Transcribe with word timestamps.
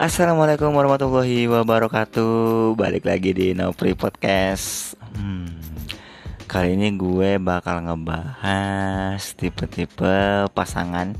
Assalamualaikum 0.00 0.72
warahmatullahi 0.72 1.44
wabarakatuh. 1.44 2.72
Balik 2.72 3.04
lagi 3.04 3.36
di 3.36 3.52
Nopri 3.52 3.92
Podcast. 3.92 4.96
Hmm, 5.12 5.52
Kali 6.48 6.72
ini 6.72 6.96
gue 6.96 7.36
bakal 7.36 7.84
ngebahas 7.84 9.20
tipe-tipe 9.36 10.48
pasangan 10.56 11.12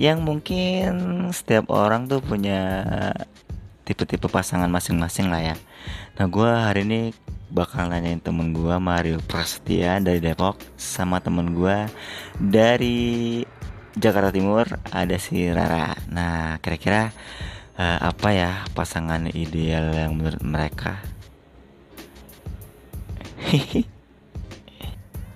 Yang 0.00 0.18
mungkin 0.24 0.92
setiap 1.36 1.68
orang 1.68 2.08
tuh 2.08 2.24
punya 2.24 2.80
tipe-tipe 3.84 4.24
pasangan 4.32 4.72
masing-masing 4.72 5.28
lah 5.28 5.52
ya. 5.52 5.56
Nah 6.16 6.24
gue 6.24 6.48
hari 6.48 6.88
ini 6.88 7.00
bakal 7.52 7.92
nanyain 7.92 8.24
temen 8.24 8.56
gue 8.56 8.72
Mario 8.80 9.20
Prasetya 9.20 10.00
dari 10.00 10.24
Depok 10.24 10.56
Sama 10.80 11.20
temen 11.20 11.52
gue 11.52 11.92
dari 12.40 13.44
Jakarta 14.00 14.32
Timur 14.32 14.64
ada 14.96 15.16
si 15.20 15.44
Rara. 15.52 15.92
Nah 16.08 16.56
kira-kira 16.64 17.12
uh, 17.78 17.98
apa 18.00 18.28
ya 18.30 18.52
pasangan 18.74 19.30
ideal 19.34 19.90
yang 19.94 20.14
menurut 20.18 20.42
mereka 20.42 21.02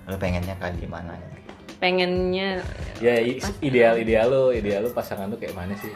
lo 0.09 0.17
pengennya 0.17 0.57
kayak 0.57 0.75
gimana 0.81 1.13
ya 1.15 1.29
pengennya 1.79 2.49
ya 2.99 3.15
ideal 3.63 3.95
ideal 3.95 4.27
lo 4.27 4.43
ideal 4.51 4.83
lo 4.83 4.91
pasangan 4.91 5.29
lo 5.31 5.37
kayak 5.37 5.55
mana 5.55 5.77
sih 5.77 5.93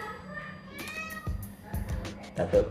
satu 2.34 2.62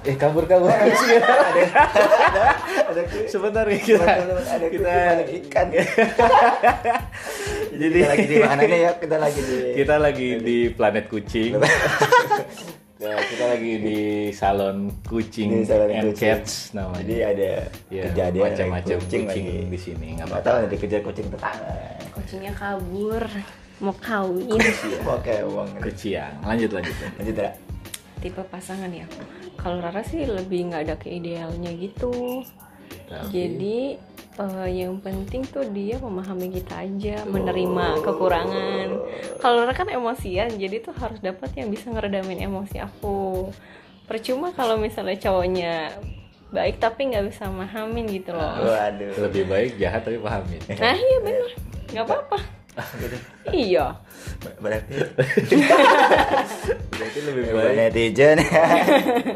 eh 0.00 0.16
kabur 0.16 0.48
kabur 0.48 0.72
ada 0.72 0.88
ada 0.88 1.62
ada 2.88 3.00
sebentar 3.28 3.68
ya 3.68 3.78
kita 3.78 4.08
ada 4.48 4.66
kita 4.72 4.94
ikan 5.44 5.66
jadi 7.80 7.96
kita 7.96 8.08
lagi 8.12 8.26
di 8.28 8.36
mana 8.38 8.60
nih 8.62 8.80
ya? 8.80 8.92
Kita 9.00 9.16
lagi 9.16 9.40
di 9.40 9.58
kita 9.72 9.94
lagi 9.96 10.28
di 10.38 10.56
planet 10.68 11.04
kucing. 11.08 11.52
Ya, 13.00 13.16
kita 13.16 13.56
lagi 13.56 13.80
di 13.80 14.00
salon 14.28 14.92
kucing 15.08 15.64
Di 15.64 15.72
salon 15.72 15.88
and 15.88 16.12
kucing. 16.12 16.20
cats 16.20 16.76
namanya. 16.76 17.00
jadi 17.00 17.16
ada 17.32 17.50
ya, 17.88 18.02
kejadian 18.12 18.44
macam-macam 18.44 18.96
kucing, 19.00 19.22
kucing, 19.24 19.44
lagi. 19.48 19.72
di 19.72 19.78
sini 19.80 20.06
nggak 20.20 20.28
apa-apa. 20.28 20.44
tahu 20.44 20.56
ada 20.68 20.76
kejar 20.76 21.00
kucing 21.00 21.26
tetangga 21.32 21.72
kucingnya 22.12 22.52
kabur. 22.52 23.24
Mau 23.80 23.96
kawin. 23.96 24.60
Oke 25.16 25.34
uang 25.48 25.80
Kuciang. 25.80 26.44
Lanjut 26.44 26.76
lanjut. 26.76 26.92
lanjut. 27.16 27.36
Ya 27.40 27.50
tipe 28.20 28.42
pasangan 28.52 28.92
ya. 28.92 29.08
Kalau 29.56 29.80
Rara 29.80 30.04
sih 30.04 30.28
lebih 30.28 30.68
nggak 30.68 30.82
ada 30.84 30.96
keidealnya 31.00 31.72
gitu. 31.80 32.44
Tapi- 33.08 33.32
jadi 33.32 33.96
eh, 34.40 34.68
yang 34.82 34.96
penting 35.04 35.44
tuh 35.44 35.68
dia 35.68 36.00
memahami 36.00 36.48
kita 36.48 36.80
aja 36.80 37.28
menerima 37.28 38.00
kekurangan. 38.00 38.88
Kalau 39.38 39.64
Rara 39.64 39.76
kan 39.76 39.88
emosian 39.92 40.56
jadi 40.56 40.80
tuh 40.80 40.96
harus 40.96 41.20
dapat 41.20 41.52
yang 41.60 41.68
bisa 41.68 41.92
ngeredamin 41.92 42.48
emosi 42.48 42.80
aku. 42.80 43.52
Percuma 44.08 44.50
kalau 44.56 44.80
misalnya 44.80 45.20
cowoknya 45.20 45.74
baik 46.50 46.82
tapi 46.82 47.14
nggak 47.14 47.30
bisa 47.30 47.46
memahamin 47.46 48.10
gitu 48.10 48.34
loh. 48.34 48.66
Waduh. 48.66 49.14
Lebih 49.30 49.44
baik 49.46 49.72
jahat 49.78 50.02
tapi 50.02 50.18
pahamin. 50.18 50.58
nah 50.82 50.96
iya 50.96 51.18
bener 51.22 51.50
nggak 51.94 52.06
apa-apa. 52.06 52.38
Iya. 53.50 53.98
Berarti 54.62 54.94
Berarti 56.96 57.18
lebih 57.26 57.42
baik 57.50 57.74
netizen. 57.76 58.38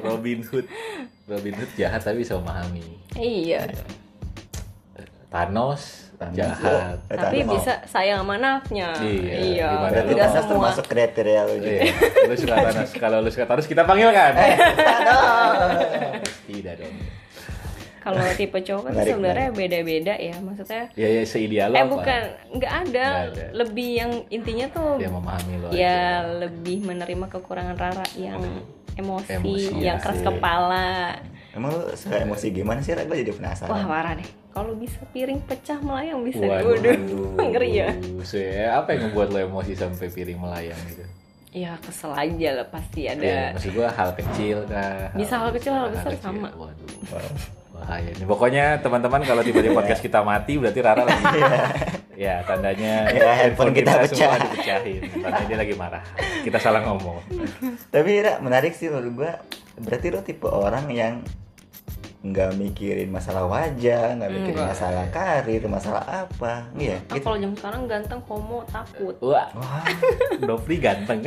Robin 0.00 0.41
Hood. 0.48 0.66
Robin 1.27 1.55
Hood 1.58 1.70
jahat 1.74 2.00
tapi 2.06 2.22
bisa 2.22 2.39
memahami. 2.39 2.84
iya 3.18 3.66
Thanos, 5.34 5.82
Thanos. 6.14 6.36
jahat. 6.36 6.94
Eh, 7.04 7.18
tapi 7.18 7.36
Thanos. 7.40 7.52
bisa 7.52 7.72
sayang 7.84 8.22
sama 8.22 8.38
anaknya 8.38 8.94
Iya, 8.96 9.34
iya 9.34 9.66
gimana 9.68 9.98
tidak 10.04 10.14
Thanos 10.24 10.34
semua 10.38 10.50
termasuk 10.70 10.84
kriteria 10.86 11.40
lu 11.42 11.54
juga 11.58 11.70
Iya, 11.74 11.92
lu 12.22 12.34
suka 12.36 12.54
Thanos. 12.62 12.90
Kalau 12.94 13.18
lu 13.18 13.28
suka 13.28 13.44
Thanos 13.44 13.66
kita 13.66 13.82
panggil 13.82 14.10
kan? 14.10 14.32
Tidak 16.44 16.74
dong. 16.77 16.96
kalau 17.96 18.20
tipe 18.36 18.61
cowok 18.61 18.83
kan 18.84 18.92
Menarik, 18.92 19.11
sebenarnya 19.11 19.48
beda-beda 19.50 20.14
ya 20.14 20.36
maksudnya 20.39 20.92
Ya 20.92 21.08
ya 21.11 21.23
seideal 21.24 21.73
lo 21.73 21.74
eh 21.74 21.80
apa? 21.80 21.89
bukan 21.90 22.20
nggak 22.52 22.73
ada. 22.84 23.06
Ada. 23.27 23.44
lebih 23.55 23.89
yang 23.96 24.11
intinya 24.28 24.67
tuh 24.68 25.00
Dia 25.00 25.08
memahami 25.08 25.55
lo 25.56 25.67
ya 25.73 25.73
aja. 26.20 26.36
lebih 26.39 26.84
menerima 26.84 27.27
kekurangan 27.27 27.73
Rara 27.74 28.05
yang 28.14 28.44
emosi, 28.94 29.30
Emosi, 29.34 29.73
yang 29.80 29.80
ya 29.80 29.94
keras 29.96 30.20
sih. 30.20 30.27
kepala 30.27 31.17
emang 31.55 31.70
lu 31.70 31.87
suka 31.95 32.17
emosi 32.19 32.47
gimana 32.51 32.79
sih? 32.79 32.92
Gua 32.92 33.15
jadi 33.15 33.31
penasaran 33.31 33.70
wah 33.70 33.85
parah 33.85 34.15
deh 34.15 34.27
kalau 34.51 34.75
bisa 34.75 35.03
piring 35.09 35.42
pecah 35.42 35.79
melayang 35.79 36.23
bisa 36.23 36.39
Waduh. 36.41 36.75
waduh 36.75 36.98
ngeri 37.51 37.70
ya 37.75 37.89
Se- 38.23 38.67
apa 38.67 38.92
yang 38.92 39.09
membuat 39.09 39.31
lo 39.31 39.39
emosi 39.41 39.73
sampai 39.73 40.07
piring 40.09 40.39
melayang 40.39 40.79
gitu? 40.87 41.03
ya 41.51 41.79
kesel 41.79 42.11
aja 42.11 42.48
lah 42.53 42.67
pasti 42.67 43.07
ada 43.07 43.23
Ya, 43.23 43.42
maksud 43.51 43.70
gua 43.73 43.87
hal 43.89 44.11
kecil 44.13 44.67
kah? 44.67 45.15
Bisa 45.15 45.39
hal 45.39 45.51
kecil, 45.51 45.70
hal 45.70 45.87
besar 45.89 46.11
sama. 46.19 46.51
Waduh. 46.53 46.91
Wow. 47.09 47.31
Bahaya 47.73 48.11
nih. 48.11 48.23
Pokoknya 48.25 48.65
teman-teman 48.79 49.23
kalau 49.23 49.39
tiba-tiba 49.41 49.71
podcast 49.79 49.98
kita 49.98 50.19
mati 50.21 50.59
berarti 50.59 50.79
Rara 50.79 51.03
lagi. 51.03 51.39
ya, 52.17 52.42
tandanya 52.42 53.07
Ya, 53.15 53.31
handphone 53.36 53.71
kita 53.71 54.03
pecah. 54.03 54.11
semua 54.11 54.39
dipecahin. 54.41 55.03
Tandanya 55.13 55.47
dia 55.47 55.59
lagi 55.59 55.75
marah. 55.75 56.03
Kita 56.42 56.59
salah 56.59 56.83
ngomong. 56.85 57.23
tapi 57.89 58.11
Ra, 58.21 58.39
menarik 58.39 58.75
sih 58.75 58.91
menurut 58.91 59.15
gua 59.17 59.33
berarti 59.77 60.07
lo 60.11 60.23
tipe 60.23 60.47
orang 60.47 60.86
yang 60.91 61.23
nggak 62.24 62.57
mikirin 62.57 63.12
masalah 63.12 63.45
wajah 63.45 64.17
nggak 64.17 64.33
mikirin 64.33 64.57
Enggak. 64.57 64.73
masalah 64.73 65.05
karir 65.12 65.61
masalah 65.68 66.01
apa 66.24 66.73
iya 66.73 66.96
Nah, 67.05 67.12
gitu 67.12 67.24
kalau 67.29 67.36
jam 67.36 67.52
sekarang 67.52 67.83
ganteng 67.85 68.20
homo 68.24 68.64
takut 68.64 69.12
Wah, 69.20 69.52
wah 69.52 69.85
Dovri 70.48 70.80
ganteng. 70.80 71.20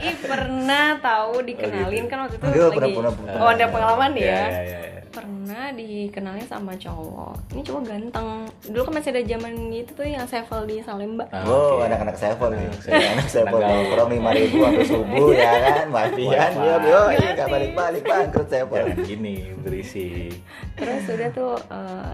Ih 0.00 0.16
pernah 0.18 0.98
tahu 0.98 1.44
dikenalin 1.44 2.04
kan 2.08 2.26
waktu 2.26 2.34
itu 2.34 2.44
Enggak, 2.50 2.66
lagi 2.66 2.76
pernah, 2.76 2.90
pernah, 2.90 3.12
pernah. 3.14 3.32
Oh 3.38 3.48
ada 3.48 3.66
pengalaman 3.68 4.10
ya, 4.16 4.26
Ya, 4.26 4.42
ya, 4.50 4.62
ya, 4.64 4.80
ya. 4.98 4.99
Pernah 5.10 5.70
dikenalin 5.70 6.46
sama 6.46 6.70
cowok 6.72 7.34
Ini 7.50 7.62
cowok 7.62 7.82
ganteng 7.82 8.28
Dulu 8.62 8.82
kan 8.84 8.94
masih 8.94 9.10
ada 9.10 9.22
zaman 9.24 9.52
itu 9.68 9.90
tuh 9.90 10.06
yang 10.06 10.22
Sevel 10.24 10.62
di 10.64 10.78
Salemba 10.78 11.26
Ah, 11.28 11.42
Oh, 11.42 11.76
oke. 11.76 11.86
anak-anak 11.86 12.14
sevel 12.14 12.48
nih. 12.52 12.70
Anak 13.10 13.26
sevel. 13.26 13.58
Nongkrong 13.58 14.10
lima 14.10 14.30
ribu 14.30 14.56
sampai 14.60 14.86
subuh 14.86 15.28
ya 15.32 15.52
kan, 15.74 15.86
mafian 15.88 16.30
Wah, 16.30 16.50
dia 16.54 16.76
bro, 16.78 17.02
ini 17.10 17.26
nggak 17.32 17.48
balik-balik 17.48 18.02
bangkrut 18.02 18.48
sevel. 18.48 18.84
Gini, 19.02 19.36
berisik. 19.58 20.38
Terus 20.74 21.02
udah 21.06 21.30
tuh 21.30 21.54
eh, 21.68 22.12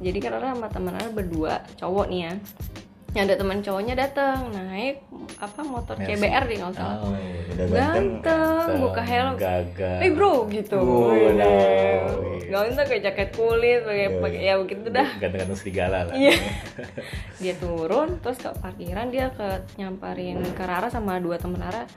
Jadi 0.00 0.18
kan 0.18 0.32
orang 0.32 0.50
sama 0.54 0.68
temen 0.68 0.92
orang 0.94 1.12
berdua 1.12 1.54
Cowok 1.74 2.06
nih 2.08 2.20
ya 2.24 2.32
Yang 3.18 3.26
ada 3.26 3.36
teman 3.36 3.58
cowoknya 3.58 3.94
datang 3.98 4.38
Naik 4.54 5.02
apa 5.42 5.60
motor 5.60 5.98
Mercy. 5.98 6.14
KBR 6.14 6.42
deh 6.46 6.56
nggak 6.56 6.70
usah 6.70 6.86
Oh, 7.02 7.14
iya. 7.18 7.66
Ganteng. 7.66 8.68
Buka 8.78 9.02
helm 9.02 9.34
Gagal. 9.34 9.98
Eh 9.98 10.10
bro 10.14 10.46
gitu 10.46 10.78
Oh, 10.78 11.10
Wih, 11.10 11.34
nah. 11.34 12.06
Ganteng 12.46 12.86
kayak 12.86 13.02
jaket 13.10 13.28
kulit 13.34 13.82
pakai 13.82 13.98
Iya, 13.98 14.22
pakai 14.22 14.40
ya 14.40 14.54
begitu 14.54 14.86
dah 14.88 15.08
Ganteng-ganteng 15.18 15.58
serigala 15.58 15.98
lah. 16.06 16.14
Iya. 16.14 16.38
dia 17.42 17.54
turun 17.58 18.22
terus 18.22 18.38
ke 18.38 18.50
parkiran 18.54 19.10
dia 19.10 19.34
ke 19.34 19.46
nyamperin 19.74 20.38
ke 20.54 20.62
Rara 20.62 20.86
sama 20.86 21.18
dua 21.18 21.42
temen 21.42 21.58
Rara 21.58 21.90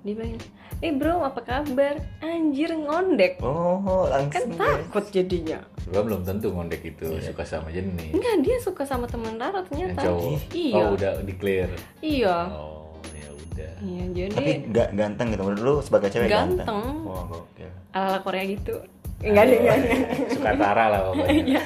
dia 0.00 0.12
bilang 0.12 0.40
eh 0.78 0.90
bro 0.90 1.20
apa 1.20 1.40
kabar 1.40 1.94
anjir 2.18 2.72
ngondek 2.72 3.36
Oh, 3.38 4.08
kan 4.08 4.24
langsung. 4.24 4.48
guys. 4.50 4.80
takut 4.80 5.04
jadinya 5.10 5.60
Gua 5.84 6.00
belum 6.02 6.20
tentu 6.22 6.48
ngondek 6.48 6.80
itu 6.86 7.20
suka 7.20 7.42
sama 7.42 7.68
jenis. 7.68 8.10
enggak 8.10 8.36
dia 8.40 8.56
suka 8.56 8.82
sama 8.82 9.04
temen 9.04 9.36
Rara 9.36 9.60
Yang 9.60 9.66
ternyata 9.66 10.00
cowok. 10.02 10.38
iya 10.50 10.74
Oh, 10.74 10.88
udah 10.94 11.12
declare. 11.20 11.72
iya 12.00 12.36
Oh, 12.48 12.96
ya 13.06 13.28
udah. 13.28 13.72
iya 13.78 14.24
Tapi 14.30 14.50
jadi 14.50 14.52
nggak 14.66 14.88
ganteng 14.94 15.26
gitu 15.28 15.42
menurut 15.42 15.60
lu 15.60 15.74
sebagai 15.80 16.08
cewek 16.08 16.28
ganteng. 16.28 16.64
Ganteng. 16.64 16.84
Wah, 17.04 17.22
gokil. 17.26 17.70
ala 17.90 18.06
ala 18.06 18.18
Korea 18.20 18.44
gitu 18.46 18.74
enggak 19.20 19.42
ada 19.42 19.54
enggak 19.54 19.76
ada 19.76 19.88
Suka 20.30 20.50
Tara 20.54 20.84
lah 20.86 21.00
pokoknya. 21.06 21.44
Iya. 21.50 21.62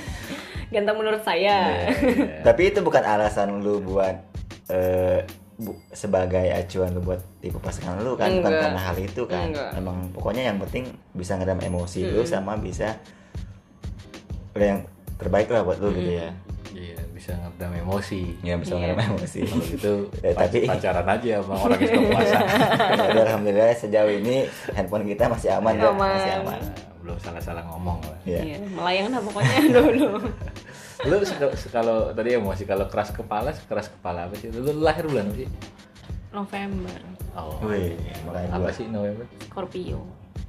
ganteng 0.67 0.97
menurut 0.97 1.23
saya 1.23 1.57
Iya. 1.71 2.43
Tapi 2.43 2.63
itu 2.67 2.81
bukan 2.81 2.99
alasan 3.01 3.63
lu 3.63 3.79
buat 3.79 4.17
eh, 4.67 5.23
bu- 5.57 5.79
sebagai 5.89 6.47
acuan 6.49 6.91
lu 6.91 7.01
buat 7.01 7.23
tipe 7.39 7.57
pasangan 7.57 7.99
lu 7.99 8.15
kan 8.15 8.27
bukan 8.33 8.43
Enggak. 8.45 8.63
karena 8.65 8.81
hal 8.83 8.97
itu 8.97 9.23
kan. 9.25 9.47
Enggak. 9.49 9.71
Emang 9.75 9.97
pokoknya 10.11 10.43
yang 10.45 10.59
penting 10.59 10.85
bisa 11.11 11.35
ngedam 11.35 11.59
emosi 11.59 12.01
lu 12.07 12.23
sama 12.23 12.55
bisa 12.57 12.99
udah 14.53 14.67
yang 14.69 14.81
terbaik 15.15 15.49
lah 15.49 15.63
buat 15.63 15.79
lu 15.79 15.91
gitu 15.91 16.13
ya. 16.17 16.31
Iya, 16.71 16.99
bisa 17.09 17.31
ngeredam 17.33 17.71
emosi. 17.77 18.35
Ya 18.41 18.55
bisa 18.57 18.75
Iya. 18.75 18.83
ngedam 18.85 18.99
emosi. 19.09 19.39
Kalau 19.47 19.63
gitu 19.65 19.93
Ya, 20.17 20.31
pac- 20.33 20.51
tapi- 20.51 20.67
pacaran 20.67 21.07
aja 21.09 21.31
sama 21.39 21.55
orang 21.57 21.79
yang 21.79 21.87
suka 21.89 22.03
puasa. 22.09 22.39
Tapi 22.99 23.19
alhamdulillah 23.21 23.71
sejauh 23.73 24.13
ini 24.13 24.37
handphone 24.73 25.07
kita 25.07 25.25
masih 25.29 25.51
aman 25.53 25.73
ya, 25.73 25.87
Aman. 25.89 26.11
masih 26.11 26.33
aman. 26.37 26.61
Belum 26.99 27.17
salah-salah 27.17 27.63
ngomong 27.65 28.03
lah. 28.03 28.19
Ya. 28.25 28.43
Iya, 28.43 28.59
melayang 28.69 29.07
dah 29.09 29.23
pokoknya 29.23 29.55
dulu 29.77 30.19
Lu 31.03 31.19
kalau 31.69 32.11
tadi 32.11 32.31
emosi 32.33 32.63
kalau 32.63 32.87
keras 32.87 33.11
kepala, 33.11 33.51
keras 33.67 33.91
kepala 33.91 34.27
apa 34.27 34.35
sih? 34.37 34.49
Lu, 34.49 34.71
lahir 34.77 35.05
bulan 35.05 35.27
apa 35.27 35.37
sih? 35.37 35.49
November 36.31 36.99
Oh. 37.35 37.59
Wih, 37.65 37.99
Apa 38.47 38.71
sih 38.71 38.87
November? 38.87 39.27
Scorpio 39.45 39.99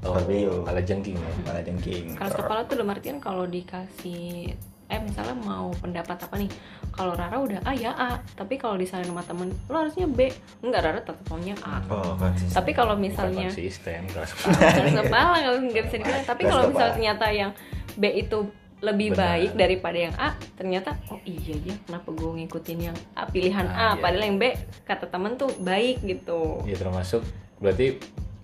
Oh, 0.01 0.13
Scorpio. 0.13 0.61
kepala 0.61 0.81
jengking 0.81 1.17
ya. 1.17 1.31
malah 1.41 1.61
jengking. 1.61 2.05
keras 2.13 2.33
kepala 2.35 2.61
tuh 2.63 2.77
dalam 2.77 2.93
artian 2.93 3.17
kalau 3.17 3.45
dikasih 3.45 4.53
eh 4.85 5.01
misalnya 5.01 5.33
mau 5.35 5.73
pendapat 5.73 6.13
apa 6.19 6.37
nih 6.37 6.45
kalau 6.93 7.17
Rara 7.17 7.41
udah 7.41 7.57
A 7.65 7.73
ya 7.73 7.89
A 7.91 8.21
tapi 8.31 8.53
kalau 8.53 8.77
disalahin 8.77 9.09
sama 9.09 9.25
temen 9.25 9.49
lo 9.65 9.81
harusnya 9.81 10.05
B 10.05 10.29
enggak 10.61 10.85
Rara 10.85 10.99
tetap 11.01 11.25
maunya 11.25 11.57
A 11.59 11.81
Oh, 11.89 12.13
konsisten. 12.13 12.53
tapi 12.53 12.69
kalau 12.69 12.93
Bukan 12.93 13.01
misalnya 13.01 13.49
konsisten 13.49 14.05
keras 14.05 14.29
keras 14.45 14.93
kepala 14.95 15.35
nggak 15.41 15.83
bisa 15.83 15.95
dibilang 15.97 16.23
tapi 16.23 16.41
kalau 16.45 16.63
misalnya 16.69 16.93
ternyata 16.93 17.25
yang 17.27 17.51
B 17.97 18.03
itu 18.15 18.37
lebih 18.77 19.11
Benar. 19.11 19.19
baik 19.39 19.49
daripada 19.55 19.97
yang 19.97 20.13
A 20.15 20.29
ternyata 20.53 20.93
oh 21.07 21.17
iya 21.23 21.53
ya 21.57 21.73
kenapa 21.81 22.07
gue 22.09 22.29
ngikutin 22.35 22.77
yang 22.81 22.95
A 23.13 23.23
pilihan 23.25 23.65
Ah, 23.67 23.67
A 23.67 23.85
iya. 23.89 23.91
padahal 23.97 24.23
yang 24.25 24.37
B 24.37 24.43
kata 24.83 25.05
temen 25.05 25.31
tuh 25.35 25.49
baik 25.57 26.01
gitu 26.01 26.59
ya 26.63 26.75
termasuk 26.75 27.21
berarti 27.57 27.97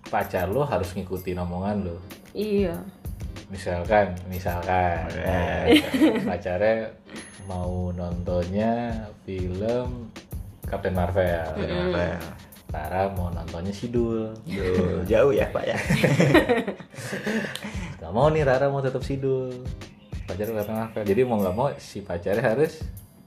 pacar 0.06 0.46
lo 0.46 0.62
harus 0.62 0.92
ngikutin 0.92 1.36
omongan 1.38 1.76
lo 1.84 1.96
iya 2.32 2.74
misalkan 3.48 4.12
misalkan 4.26 5.06
Eh. 5.20 5.80
pacarnya 6.22 6.90
mau 7.44 7.90
nontonnya 7.90 8.94
film 9.22 10.08
Captain 10.64 10.92
Marvel 10.92 11.52
Apa? 11.52 12.16
Tara 12.66 13.04
mau 13.12 13.28
nontonnya 13.28 13.68
Sidul 13.68 14.32
Duh, 14.42 15.04
jauh 15.04 15.28
ya 15.28 15.44
pak 15.46 15.62
ya 15.62 15.76
Gak 18.00 18.10
mau 18.10 18.26
nih 18.28 18.42
Rara 18.42 18.66
mau 18.66 18.80
tetap 18.80 19.02
Sidul 19.02 19.50
pacarnya 20.32 20.54
Captain 20.56 20.76
Marvel 20.78 21.02
jadi 21.04 21.20
mau 21.22 21.36
nggak 21.38 21.54
mau 21.54 21.68
si 21.76 21.98
pacarnya 22.00 22.44
harus 22.46 22.80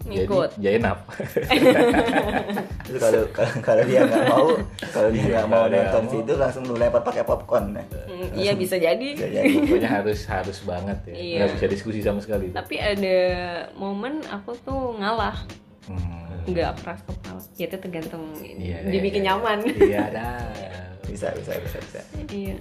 Ngikut. 0.06 0.54
jadi 0.56 0.78
Terus 2.86 3.00
kalau 3.02 3.22
kalau- 3.60 3.86
dia 3.86 4.06
nggak 4.06 4.26
mau 4.28 4.46
kalau 4.88 5.10
dia 5.10 5.18
Iya, 5.18 5.34
nggak 5.36 5.48
mau 5.48 5.66
nonton 5.66 6.04
situ 6.08 6.34
langsung 6.36 6.64
lu 6.64 6.76
lempar 6.76 7.02
pakai 7.02 7.24
popcorn 7.24 7.74
Mm, 8.06 8.28
iya 8.36 8.54
bisa 8.54 8.78
jadi. 8.78 9.18
Pokoknya 9.18 9.90
harus 9.92 10.20
harus 10.26 10.62
banget 10.62 10.98
ya. 11.06 11.14
Iya. 11.16 11.38
nggak 11.40 11.50
bisa 11.56 11.66
diskusi 11.68 12.00
sama 12.00 12.22
sekali. 12.22 12.54
Tapi 12.54 12.76
ada 12.78 13.18
momen 13.74 14.22
aku 14.26 14.54
tuh 14.60 14.94
ngalah. 14.96 15.42
Hmm. 15.86 16.46
nggak 16.46 16.78
keras 16.78 17.02
kepala. 17.02 17.42
Ya 17.56 17.66
itu 17.66 17.78
tergantung 17.80 18.24
ini 18.38 18.62
Iya, 18.64 18.78
dibikin 18.88 19.22
iya. 19.22 19.34
nyaman. 19.34 19.58
Iya 19.66 20.04
dah 20.12 20.38
bisa 21.04 21.34
bisa 21.34 21.52
bisa 21.58 21.78
bisa. 21.80 22.00
Iya 22.28 22.56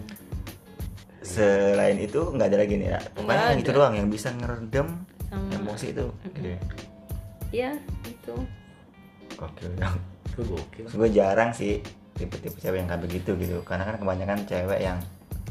selain 1.25 1.97
itu 1.97 2.21
nggak 2.21 2.49
ada 2.53 2.59
lagi 2.61 2.75
nih 2.77 2.89
ya. 2.93 3.01
Pokoknya 3.17 3.45
yang 3.51 3.61
itu 3.65 3.71
doang 3.73 3.95
yang 3.97 4.09
bisa 4.13 4.29
ngeredam 4.31 4.89
sama. 5.33 5.51
emosi 5.57 5.87
itu. 5.91 6.07
Iya 7.51 7.71
itu. 8.05 8.35
Gokil 9.35 9.71
dong. 9.81 9.97
Itu 10.29 10.41
gokil. 10.45 10.85
Gue 10.93 11.09
jarang 11.11 11.51
sih 11.51 11.81
tipe-tipe 12.15 12.55
cewek 12.61 12.85
yang 12.85 12.89
kayak 12.89 13.03
begitu 13.03 13.31
gitu. 13.41 13.59
Karena 13.65 13.89
kan 13.89 13.97
kebanyakan 13.99 14.39
cewek 14.45 14.81
yang 14.83 14.99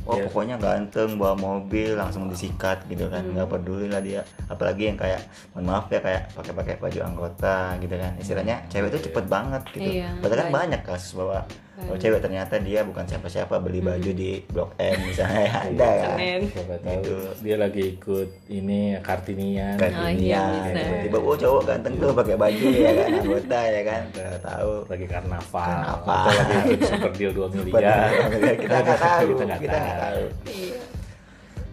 oh 0.04 0.20
Iya. 0.20 0.28
pokoknya 0.28 0.56
ganteng 0.60 1.16
bawa 1.16 1.31
mobil 1.31 1.96
langsung 1.96 2.28
disikat 2.28 2.84
gitu 2.92 3.08
kan. 3.08 3.24
Hmm. 3.24 3.34
nggak 3.36 3.48
peduli 3.50 3.88
lah 3.88 4.04
dia. 4.04 4.22
Apalagi 4.52 4.92
yang 4.92 5.00
kayak 5.00 5.24
mohon 5.56 5.72
maaf 5.72 5.88
ya 5.88 6.00
kayak 6.04 6.31
pakai-pakai 6.36 6.75
baju 6.80 7.00
anggota 7.04 7.75
gitu 7.80 7.96
kan. 7.96 8.12
Istilahnya 8.20 8.56
cewek 8.68 8.92
itu 8.92 9.10
cepet 9.10 9.25
banget 9.31 9.64
gitu. 9.72 9.90
Iya, 10.04 10.12
padahal 10.20 10.38
kan 10.38 10.48
banyak. 10.52 10.56
banyak 10.60 10.81
kasus 10.86 11.12
bahwa 11.16 11.40
oh, 11.75 11.84
Banyak. 11.90 12.00
cewek 12.00 12.20
ternyata 12.20 12.56
dia 12.58 12.81
bukan 12.81 13.02
siapa-siapa 13.04 13.58
beli 13.58 13.80
baju 13.80 14.12
di 14.12 14.42
blok 14.46 14.74
M 14.75 14.98
misalnya. 15.04 15.48
Ada 15.66 15.90
kan? 15.96 16.10
Senin 16.14 16.42
siapa 16.48 16.75
tahu 16.78 16.94
Gitu. 16.94 17.18
dia 17.42 17.56
lagi 17.56 17.84
ikut 17.94 18.30
ini 18.48 18.80
Kartinian. 19.00 19.75
Kan 19.75 19.92
Oh, 19.94 20.08
iya, 20.08 20.44
ya 20.64 20.74
tiba-tiba 21.04 21.18
oh 21.20 21.36
cowok 21.36 21.62
ganteng 21.66 21.94
tuh 21.98 22.12
pakai 22.12 22.36
baju 22.36 22.66
ya 22.70 22.92
kan 22.94 23.10
anggota 23.16 23.60
ya 23.64 23.81
kan. 23.84 24.02
Nggak 24.10 24.42
tahu. 24.42 24.72
Lagi 24.86 25.06
karnaval, 25.08 25.66
Karnaval. 25.66 26.25
atau 26.25 26.54
lagi 26.54 26.72
ikut 26.72 26.88
super 26.88 27.12
deal 27.12 27.31
2 27.31 27.56
miliar. 27.56 28.10
Kita 28.56 28.78
nggak 28.80 29.00
tahu 29.00 29.28
Kita 29.36 29.75
nggak 29.75 29.98
tahu. 30.00 30.24
iya. 30.48 30.80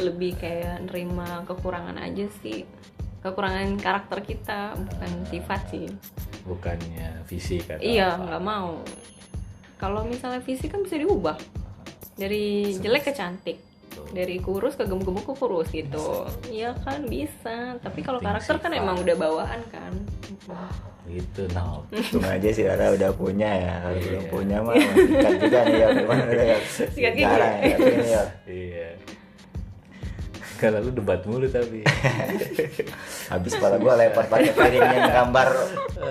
Lebih 0.01 0.33
kayak 0.35 0.89
nerima 0.89 1.45
kekurangan 1.45 1.97
aja 1.97 2.25
sih. 2.41 2.65
Kekurangan 3.21 3.77
karakter 3.77 4.25
kita 4.25 4.73
bukan 4.73 5.13
sifat 5.29 5.61
sih. 5.69 5.85
Bukannya 6.41 7.21
fisik 7.25 7.69
atau 7.69 7.85
iya 7.85 8.17
nggak 8.17 8.41
mau 8.41 8.81
kalau 9.81 10.05
misalnya 10.05 10.45
fisik 10.45 10.77
kan 10.77 10.85
bisa 10.85 11.01
diubah. 11.01 11.41
Dari 12.15 12.77
jelek 12.77 13.09
ke 13.09 13.13
cantik. 13.17 13.59
Dari 14.13 14.37
kurus 14.39 14.77
ke 14.77 14.85
gemuk-gemuk 14.85 15.25
ke 15.25 15.35
kurus 15.35 15.73
gitu. 15.73 16.29
Iya 16.47 16.77
kan 16.85 17.09
bisa. 17.09 17.81
Tapi 17.81 18.05
kalau 18.05 18.21
karakter 18.21 18.61
kan 18.61 18.77
emang 18.77 19.01
udah 19.01 19.17
bawaan 19.17 19.61
kan. 19.73 19.93
Gitu 21.09 21.49
no. 21.57 21.83
Untung 21.97 22.23
aja 22.23 22.49
sih 22.53 22.69
Rara 22.69 22.93
udah 22.93 23.11
punya 23.17 23.49
ya. 23.49 23.75
Kalau 23.83 23.97
Iya. 23.97 24.05
belum 24.05 24.25
punya 24.29 24.57
mah 24.61 24.75
sikat 24.77 25.35
juga 25.41 25.59
nih 25.65 25.75
ya. 25.81 25.89
Gimana 25.99 26.23
udah 26.29 26.47
ya? 26.47 26.59
Sikat 26.69 27.13
gigi. 27.17 27.25
Ya 27.25 27.49
ya. 28.05 28.23
Iya 28.47 28.89
kalau 30.61 30.79
lu 30.79 30.93
debat 30.93 31.25
mulu 31.25 31.49
tapi 31.49 31.81
Habis 33.33 33.53
kepala 33.57 33.81
gua 33.81 33.97
lempar 33.97 34.29
pakai 34.29 34.53
piring 34.53 34.85
yang 34.85 35.09
gambar 35.09 35.49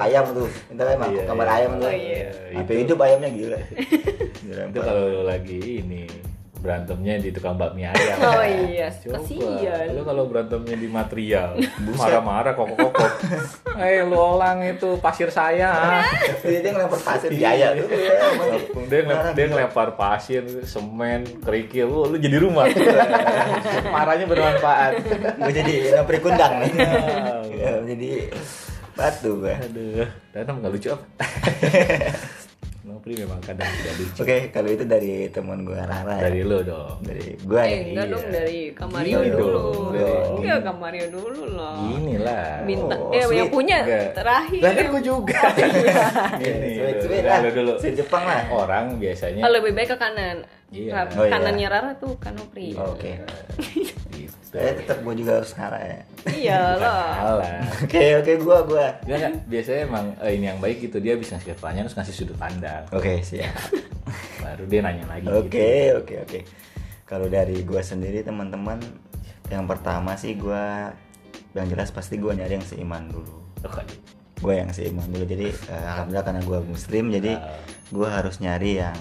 ayam 0.01 0.25
tuh 0.33 0.49
Itu 0.67 0.81
emang 0.81 1.11
Iya, 1.13 1.23
gambar 1.29 1.47
iya. 1.47 1.55
ayam 1.55 1.71
tuh 1.77 1.87
Oh, 1.87 1.93
iya. 1.93 2.27
Sampai 2.57 2.75
hidup 2.81 2.97
ayamnya 2.99 3.29
gila 3.29 3.59
itu 4.69 4.79
kalau 4.81 5.07
lagi 5.23 5.59
ini 5.85 6.03
berantemnya 6.59 7.15
di 7.17 7.31
tukang 7.31 7.55
bakmi 7.55 7.83
ayam. 7.83 8.17
Oh 8.29 8.43
iya. 8.43 8.91
Coba, 8.91 9.23
kasihan. 9.23 9.95
Lu 9.95 10.03
kalau 10.03 10.27
berantemnya 10.27 10.75
di 10.75 10.87
material 10.87 11.55
marah-marah 11.99 12.53
kokok-kokok. 12.53 13.11
Eh 13.79 14.03
lu 14.03 14.19
orang 14.19 14.59
itu 14.67 14.99
pasir 14.99 15.31
saya. 15.31 16.03
Jadi 16.43 16.59
dia 16.59 16.71
ngelempar 16.75 16.99
pasir 16.99 17.31
di 17.31 17.39
ayam 17.41 17.79
tuh. 17.79 17.87
Dia, 18.91 18.99
ngelempar, 19.07 19.31
dia 19.31 19.45
ngelempar 19.47 19.89
pasir, 19.95 20.43
semen, 20.67 21.23
kerikil, 21.39 21.87
lu, 21.87 22.11
lu 22.11 22.17
jadi 22.19 22.43
rumah. 22.43 22.67
Marahnya 23.87 24.27
bermanfaat. 24.27 24.91
Gue 25.39 25.53
jadi 25.55 25.75
nopri 25.95 26.19
kundang 26.19 26.59
nih. 26.59 26.71
Ah, 26.75 27.39
Ya, 27.49 27.75
Jadi 27.83 28.31
batu 28.95 29.39
gue 29.39 29.51
Aduh, 29.51 30.07
Danam 30.31 30.59
nggak 30.59 30.71
lucu 30.75 30.87
apa? 30.91 31.03
Nopri 32.79 33.11
memang 33.13 33.37
kadang 33.39 33.67
tidak 33.67 33.93
lucu. 33.97 34.19
Oke 34.19 34.35
kalau 34.49 34.69
itu 34.69 34.83
dari 34.83 35.27
temen 35.27 35.61
gue 35.61 35.75
Rara 35.75 36.15
ya 36.15 36.23
Dari 36.25 36.39
lu 36.41 36.63
dong. 36.63 36.95
Dari 37.01 37.35
gue 37.35 37.59
eh 37.59 37.67
ya 37.67 37.79
enggak 37.85 38.05
iya. 38.05 38.13
dong 38.13 38.25
dari 38.29 38.59
Kamario 38.71 39.17
Gini 39.19 39.31
dulu 39.33 39.67
dari- 39.91 40.19
enggak 40.33 40.59
Kamario 40.63 41.05
dulu 41.09 41.41
loh 41.49 41.75
Gini 41.85 42.15
lah. 42.17 42.63
minta 42.63 42.95
Oh, 42.95 43.11
eh 43.11 43.21
sweet. 43.21 43.37
yang 43.37 43.49
punya 43.49 43.77
Enggak. 43.81 44.07
terakhir 44.13 44.61
Lah 44.61 44.71
kan 44.71 44.85
gue 44.89 45.01
juga. 45.01 45.41
Gini. 46.41 46.69
Sweet, 46.71 46.95
dulu. 46.95 47.03
sweet 47.03 47.19
Udah, 47.19 47.29
lah 47.29 47.37
lu 47.37 47.49
dulu. 47.53 47.73
Sweet 47.77 47.95
Jepang 47.95 48.23
lah 48.23 48.41
Orang 48.49 48.85
biasanya 48.95 49.41
Oh, 49.41 49.51
lebih 49.51 49.71
baik 49.71 49.89
ke 49.89 49.97
kanan 49.97 50.37
Iya. 50.69 51.09
Oh, 51.11 51.25
iya. 51.25 51.31
kanannya 51.31 51.67
Rara 51.67 51.91
tuh 51.95 52.13
Kanopri 52.15 52.73
Oh, 52.73 52.93
Oke 52.93 53.11
gitu. 53.11 53.27
Saya 54.49 54.73
tetap 54.73 54.97
gue 54.99 55.13
juga 55.13 55.37
harus 55.37 55.53
ngarah 55.53 55.77
ya 55.79 55.99
iya 56.33 56.59
lah 56.73 57.37
Oke 57.85 58.01
Salah. 58.01 58.17
oke 58.17 58.31
gue 58.41 58.57
gue 58.65 58.85
Dia 59.05 59.17
kan 59.21 59.33
biasanya 59.45 59.79
emang 59.85 60.05
eh, 60.17 60.31
ini 60.33 60.45
yang 60.47 60.57
baik 60.57 60.77
gitu 60.81 60.97
dia 60.97 61.13
bisa 61.13 61.37
ngasih 61.37 61.53
pertanyaan 61.53 61.85
terus 61.85 61.97
ngasih 61.97 62.15
sudut 62.17 62.33
pandang. 62.33 62.81
Oke 62.89 63.21
siap 63.21 63.53
Baru 64.41 64.65
dia 64.65 64.81
nanya 64.81 65.05
lagi. 65.05 65.29
Oke 65.29 65.45
gitu. 65.53 66.01
oke 66.01 66.15
oke. 66.25 66.39
Kalau 67.05 67.25
dari 67.25 67.61
gua 67.61 67.81
sendiri 67.81 68.21
teman-teman, 68.21 68.81
yang 69.47 69.65
pertama 69.65 70.13
sih 70.13 70.33
gua 70.33 70.93
yang 71.53 71.65
jelas 71.65 71.89
pasti 71.89 72.17
gua 72.17 72.33
nyari 72.33 72.57
yang 72.57 72.65
seiman 72.65 73.05
dulu. 73.05 73.37
Oh, 73.61 73.69
kan. 73.69 73.85
Gua 74.41 74.57
yang 74.57 74.69
seiman 74.69 75.05
dulu. 75.07 75.25
Jadi 75.25 75.49
eh, 75.49 75.83
alhamdulillah 75.85 76.25
karena 76.25 76.41
gua 76.41 76.59
muslim 76.61 77.09
jadi 77.09 77.37
Ah. 77.37 77.53
gua 77.89 78.07
harus 78.09 78.37
nyari 78.37 78.81
yang 78.81 78.97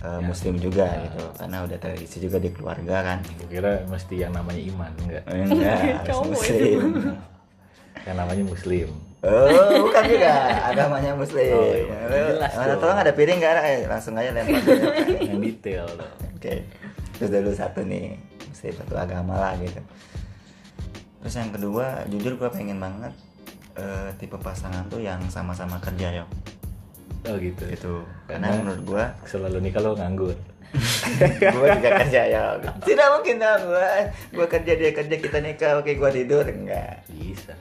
eh, 0.00 0.20
muslim 0.24 0.54
juga 0.56 0.86
gitu. 1.04 1.24
Karena 1.36 1.56
udah 1.64 1.78
tradisi 1.78 2.16
juga 2.20 2.36
di 2.40 2.50
keluarga 2.52 2.96
kan. 3.04 3.18
Gue 3.36 3.48
kira 3.60 3.84
mesti 3.86 4.14
yang 4.20 4.32
namanya 4.32 4.60
iman 4.72 4.90
enggak. 5.00 5.24
Eh, 5.28 5.44
Enggak, 5.46 5.78
harus 6.04 6.18
muslim. 6.26 6.80
Yang 8.08 8.16
namanya 8.16 8.44
muslim. 8.48 8.88
Oh, 9.20 9.84
bukan 9.84 10.02
juga. 10.08 10.32
Agamanya 10.72 11.12
muslim. 11.12 11.52
Oh, 11.52 11.68
iya. 11.68 12.32
Jelas 12.32 12.52
Mana 12.56 12.74
tolong 12.80 12.98
ada 13.04 13.12
piring 13.12 13.36
nggak? 13.36 13.54
Eh, 13.60 13.80
langsung 13.84 14.16
aja 14.16 14.32
lempar. 14.32 14.64
yang 15.28 15.36
detail. 15.44 15.84
Oke. 16.32 16.64
Terus 17.20 17.28
dulu 17.28 17.52
satu 17.52 17.84
nih, 17.84 18.16
mesti 18.48 18.72
satu 18.72 18.96
agama 18.96 19.36
lah 19.36 19.52
gitu. 19.60 19.76
Terus 21.20 21.34
yang 21.36 21.52
kedua, 21.52 22.08
jujur 22.08 22.40
gue 22.40 22.48
pengen 22.48 22.80
banget 22.80 23.12
eh, 23.76 24.08
tipe 24.16 24.40
pasangan 24.40 24.88
tuh 24.88 25.04
yang 25.04 25.20
sama-sama 25.28 25.76
kerja 25.84 26.24
yo. 26.24 26.26
Oh 27.22 27.36
gitu. 27.36 27.62
Gitu. 27.66 27.94
Karena 28.24 28.48
Karena- 28.48 28.58
menurut 28.58 28.82
gue, 28.82 29.04
Selalu 29.24 29.58
nikah 29.60 29.80
lo 29.80 29.92
nganggur. 29.92 30.36
gue 31.42 31.66
juga 31.72 31.90
kerja 31.98 32.22
ya. 32.24 32.42
Tidak 32.86 33.08
mungkin 33.10 33.36
dong 33.36 33.62
gue, 33.66 33.90
gue 34.30 34.46
kerja 34.48 34.72
dia 34.72 34.90
kerja 34.92 35.16
kita 35.16 35.38
nikah, 35.38 35.72
oke 35.76 35.90
gue 35.90 36.10
tidur 36.14 36.44
enggak. 36.44 37.02
Bisa. 37.08 37.52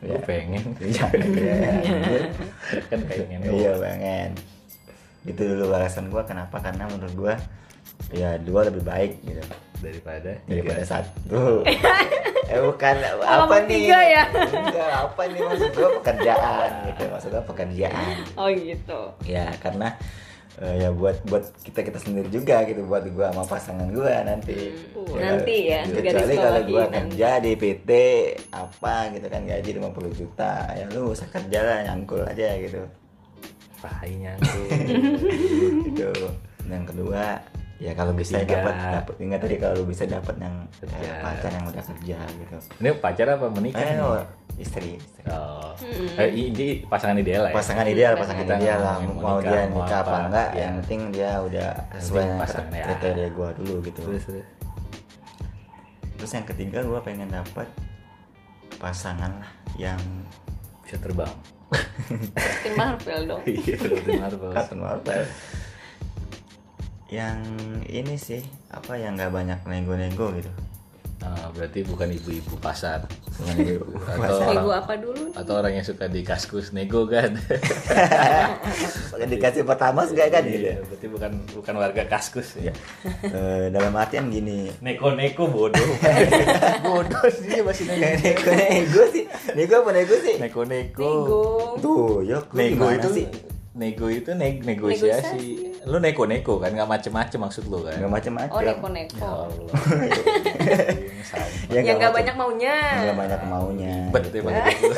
Ya. 0.00 0.08
Gue 0.10 0.20
pengen. 0.22 0.64
Iya, 0.80 1.06
iya. 1.12 1.54
kan 2.88 3.00
pengen. 3.04 3.40
Iya 3.44 3.72
pengen. 3.76 4.30
Itu 5.24 5.42
dulu 5.46 5.70
alasan 5.70 6.08
gue 6.08 6.22
kenapa 6.24 6.56
karena 6.58 6.84
menurut 6.86 7.14
gue 7.14 7.34
ya 8.12 8.36
dua 8.36 8.64
lebih 8.64 8.82
baik 8.82 9.20
gitu 9.22 9.44
Daripada 9.80 10.36
daripada 10.44 10.80
tiga. 10.80 10.88
satu. 10.88 11.64
Eh 12.54 12.62
bukan 12.62 12.94
apa 13.20 13.54
nih? 13.66 13.82
ya? 13.90 14.22
Enggak, 14.30 14.90
apa 15.02 15.22
nih 15.26 15.40
maksud 15.40 15.70
gue 15.70 15.90
pekerjaan 15.98 16.70
gitu 16.86 17.02
maksud 17.06 17.28
gue 17.28 17.44
pekerjaan. 17.44 18.14
oh 18.34 18.48
gitu 18.48 19.00
Ya 19.24 19.50
karena 19.58 19.88
eh, 20.56 20.74
ya 20.78 20.88
buat 20.88 21.18
buat 21.24 21.42
kita 21.60 21.82
kita 21.82 21.98
sendiri 21.98 22.30
juga 22.30 22.62
gitu 22.62 22.86
buat 22.86 23.02
gua 23.08 23.28
sama 23.28 23.42
pasangan 23.44 23.90
gua 23.90 24.22
nanti 24.22 24.70
Hmm, 24.94 25.18
nanti 25.18 25.56
ya, 25.68 25.82
kecuali 25.84 26.34
kalau 26.34 26.62
nanti. 26.62 26.72
kerja 27.12 27.30
di 27.38 27.52
PT 27.54 27.90
apa 28.50 28.94
gitu 29.10 29.26
kan 29.26 29.42
gaji 29.44 29.70
50 29.76 29.84
juta 30.16 30.52
ya 30.72 30.84
lu 30.88 31.10
usah 31.10 31.26
kerja 31.28 31.58
lah 31.60 31.78
nyangkul 31.84 32.22
aja 32.22 32.54
gitu 32.56 32.82
Pahainya 33.76 34.32
tuh. 34.38 34.64
gitu 35.86 36.10
yang 36.64 36.82
kedua 36.84 37.36
ya 37.76 37.90
kalau 37.92 38.12
bisa 38.12 38.38
dapat 38.38 38.70
dapat 38.70 39.14
ingat 39.18 39.40
tadi 39.40 39.56
kalau 39.56 39.74
lu 39.76 39.84
bisa 39.84 40.04
dapat 40.04 40.34
yang 40.38 40.54
Kerja. 40.76 40.94
eh, 40.96 41.20
pacar 41.20 41.50
yang 41.50 41.64
udah 41.66 41.84
kerja 41.84 42.16
gitu 42.22 42.54
Ini 42.78 42.90
pacar 42.96 43.26
apa 43.30 43.46
menikah? 43.50 43.80
eh 43.80 43.92
nih? 43.92 43.98
oh, 44.00 44.22
istri, 44.54 44.90
istri. 44.94 45.22
Oh. 45.26 45.74
Hmm. 45.74 46.16
Eh, 46.16 46.30
ini 46.32 46.66
pasangan 46.84 47.16
ideal 47.16 47.42
lah 47.42 47.50
ya. 47.50 47.56
pasangan 47.56 47.84
ideal 47.84 48.12
pasangan 48.14 48.40
Kita 48.40 48.54
ideal 48.56 48.78
lah 48.78 48.96
mau 49.02 49.14
mau 49.16 49.38
dia 49.38 49.66
nikah, 49.66 49.98
apa 49.98 50.06
apa, 50.06 50.16
enggak 50.24 50.48
ya. 50.48 50.60
yang 50.60 50.72
penting 50.80 51.00
dia 51.10 51.30
udah 51.40 51.68
sesuai 51.98 52.24
ya. 52.70 52.84
kriteria 52.86 53.28
gua 53.32 53.48
dulu 53.52 53.74
gitu 53.82 54.00
Terus, 54.02 54.22
terus. 54.24 54.46
terus 56.14 56.30
yang 56.32 56.46
ketiga 56.46 56.78
gua 56.80 57.00
pengen 57.00 57.28
dapat 57.28 57.66
pasangan 58.76 59.42
lah 59.42 59.50
yang 59.74 59.98
Bisa 60.84 61.00
terbang. 61.00 61.32
Captain 62.36 62.74
Marvel 62.76 63.20
dong 63.26 63.42
Iya, 63.50 63.74
seperti 63.74 64.10
Marvel. 64.14 64.50
Captain 64.52 64.78
Marvel 64.78 65.22
yang 67.14 67.38
ini 67.86 68.14
sih 68.16 68.42
apa 68.68 68.96
yang 68.96 69.14
nggak 69.14 69.30
banyak 69.30 69.58
nego-nego 69.64 70.34
gitu 70.34 70.50
Ah, 71.22 71.48
berarti 71.48 71.80
bukan 71.82 72.12
ibu-ibu 72.12 72.52
pasar. 72.60 73.00
Bukan 73.40 73.56
ibu 73.56 73.96
Atau 73.96 74.12
pasar. 74.12 74.44
orang- 74.44 74.60
Nego 74.60 74.70
apa 74.76 74.92
dulu 74.94 75.20
nih? 75.24 75.32
Atau 75.32 75.54
orang 75.56 75.72
yang 75.72 75.86
suka 75.86 76.04
di 76.04 76.20
kaskus 76.20 76.68
nego 76.68 77.08
kan. 77.08 77.32
Dikasih 79.24 79.64
pertama 79.64 80.04
enggak 80.04 80.28
kan 80.30 80.44
gitu 80.44 80.68
Iya, 80.68 80.84
berarti 80.84 81.06
bukan 81.08 81.30
bukan 81.54 81.74
warga 81.74 82.04
kaskus 82.04 82.60
ya. 82.60 82.76
Eh, 83.24 83.72
dalam 83.72 83.94
artian 83.94 84.28
gini 84.28 84.68
Neko-neko 84.80 85.48
bodoh. 85.48 85.80
bodoh 86.84 87.24
sih 87.30 87.56
masih 87.58 87.88
nego. 87.88 88.20
nego 88.20 88.52
nego 88.52 89.02
sih 89.08 89.24
nego 89.54 89.74
apa 89.80 89.90
nego 89.92 90.14
sih 90.18 90.34
Neko-neko. 90.36 91.08
Nego 91.24 91.42
tuh 91.80 92.20
ya 92.20 92.36
lu 92.42 92.52
Nego 92.52 92.86
itu 92.92 93.08
sih 93.14 93.26
nego 93.72 94.06
itu 94.06 94.30
neg 94.30 94.60
negosiasi. 94.60 95.72
Lu 95.84 95.96
neko-neko 95.98 96.56
kan 96.56 96.70
nggak 96.70 96.88
macem-macem 96.88 97.38
maksud 97.38 97.64
lu 97.66 97.80
kan. 97.80 97.94
nggak 97.94 98.08
macam-macam 98.10 98.50
Oh 98.50 98.60
neko-neko 98.60 99.18
Ya 99.18 99.28
Allah. 99.28 99.74
Ya, 101.66 101.80
Yang 101.80 101.96
nggak 101.96 101.98
macem- 101.98 102.14
banyak 102.14 102.34
maunya 102.36 102.76
nggak 102.94 103.16
banyak 103.16 103.40
maunya 103.44 103.94
Ribet 104.06 104.24
gitu. 104.24 104.38
itu. 104.38 104.88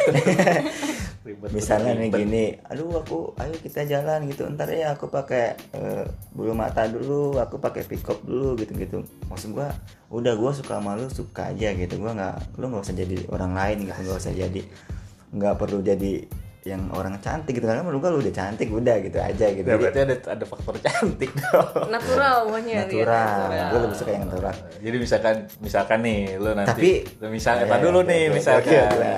Ribet. 1.26 1.48
misalnya 1.50 1.92
nih 1.96 2.08
gini 2.08 2.44
aduh 2.62 2.86
aku 2.96 3.34
ayo 3.36 3.54
kita 3.56 3.82
jalan 3.82 4.28
gitu 4.28 4.46
ntar 4.48 4.68
ya 4.68 4.92
aku 4.92 5.08
pakai 5.08 5.44
eh, 5.72 6.04
bulu 6.30 6.52
mata 6.52 6.86
dulu 6.86 7.34
aku 7.34 7.56
pakai 7.56 7.82
pick 7.82 8.04
up 8.04 8.22
dulu 8.22 8.54
gitu 8.54 8.70
gitu 8.74 8.96
maksud 9.26 9.50
gua 9.50 9.74
udah 10.06 10.34
gua 10.34 10.52
suka 10.52 10.76
sama 10.76 10.94
lu 10.94 11.08
suka 11.08 11.50
aja 11.50 11.72
gitu 11.72 11.98
gua 11.98 12.12
nggak 12.12 12.36
lu 12.56 12.68
nggak 12.68 12.84
usah 12.84 12.94
jadi 12.96 13.16
orang 13.26 13.52
lain 13.52 13.76
gitu 13.82 13.96
nggak 13.96 14.20
usah 14.20 14.34
jadi 14.36 14.60
nggak 15.32 15.54
perlu 15.56 15.78
jadi 15.80 16.12
yang 16.66 16.90
orang 16.90 17.14
cantik 17.16 17.54
gitu 17.54 17.62
karena 17.62 17.80
menurut 17.80 18.00
gua 18.00 18.10
lu 18.10 18.18
udah 18.18 18.34
cantik 18.34 18.66
udah 18.68 18.98
gitu 18.98 19.16
aja 19.16 19.46
gitu 19.48 19.62
Ya, 19.62 19.72
Jadi, 19.72 19.80
berarti 19.80 20.00
ada 20.02 20.14
ada 20.28 20.44
faktor 20.44 20.74
cantik 20.76 21.30
dong. 21.40 21.86
Natural 21.88 22.34
pokoknya 22.44 22.74
dia, 22.84 23.06
natural 23.06 23.46
gua 23.70 23.80
lebih 23.80 23.96
suka 23.96 24.10
yang 24.10 24.22
natural 24.24 24.54
Jadi 24.76 24.96
misalkan 24.98 25.34
misalkan 25.58 25.98
nih 26.02 26.20
lu 26.36 26.50
nanti 26.52 26.70
Tapi- 26.72 27.02
lu 27.16 27.26
misalkan 27.28 27.64
Ya, 27.64 27.70
apa 27.70 27.76
dulu 27.78 27.98
nih 28.02 28.20
ya, 28.20 28.30
misalkan 28.32 28.72
ya, 28.72 28.86
ya. 28.90 29.16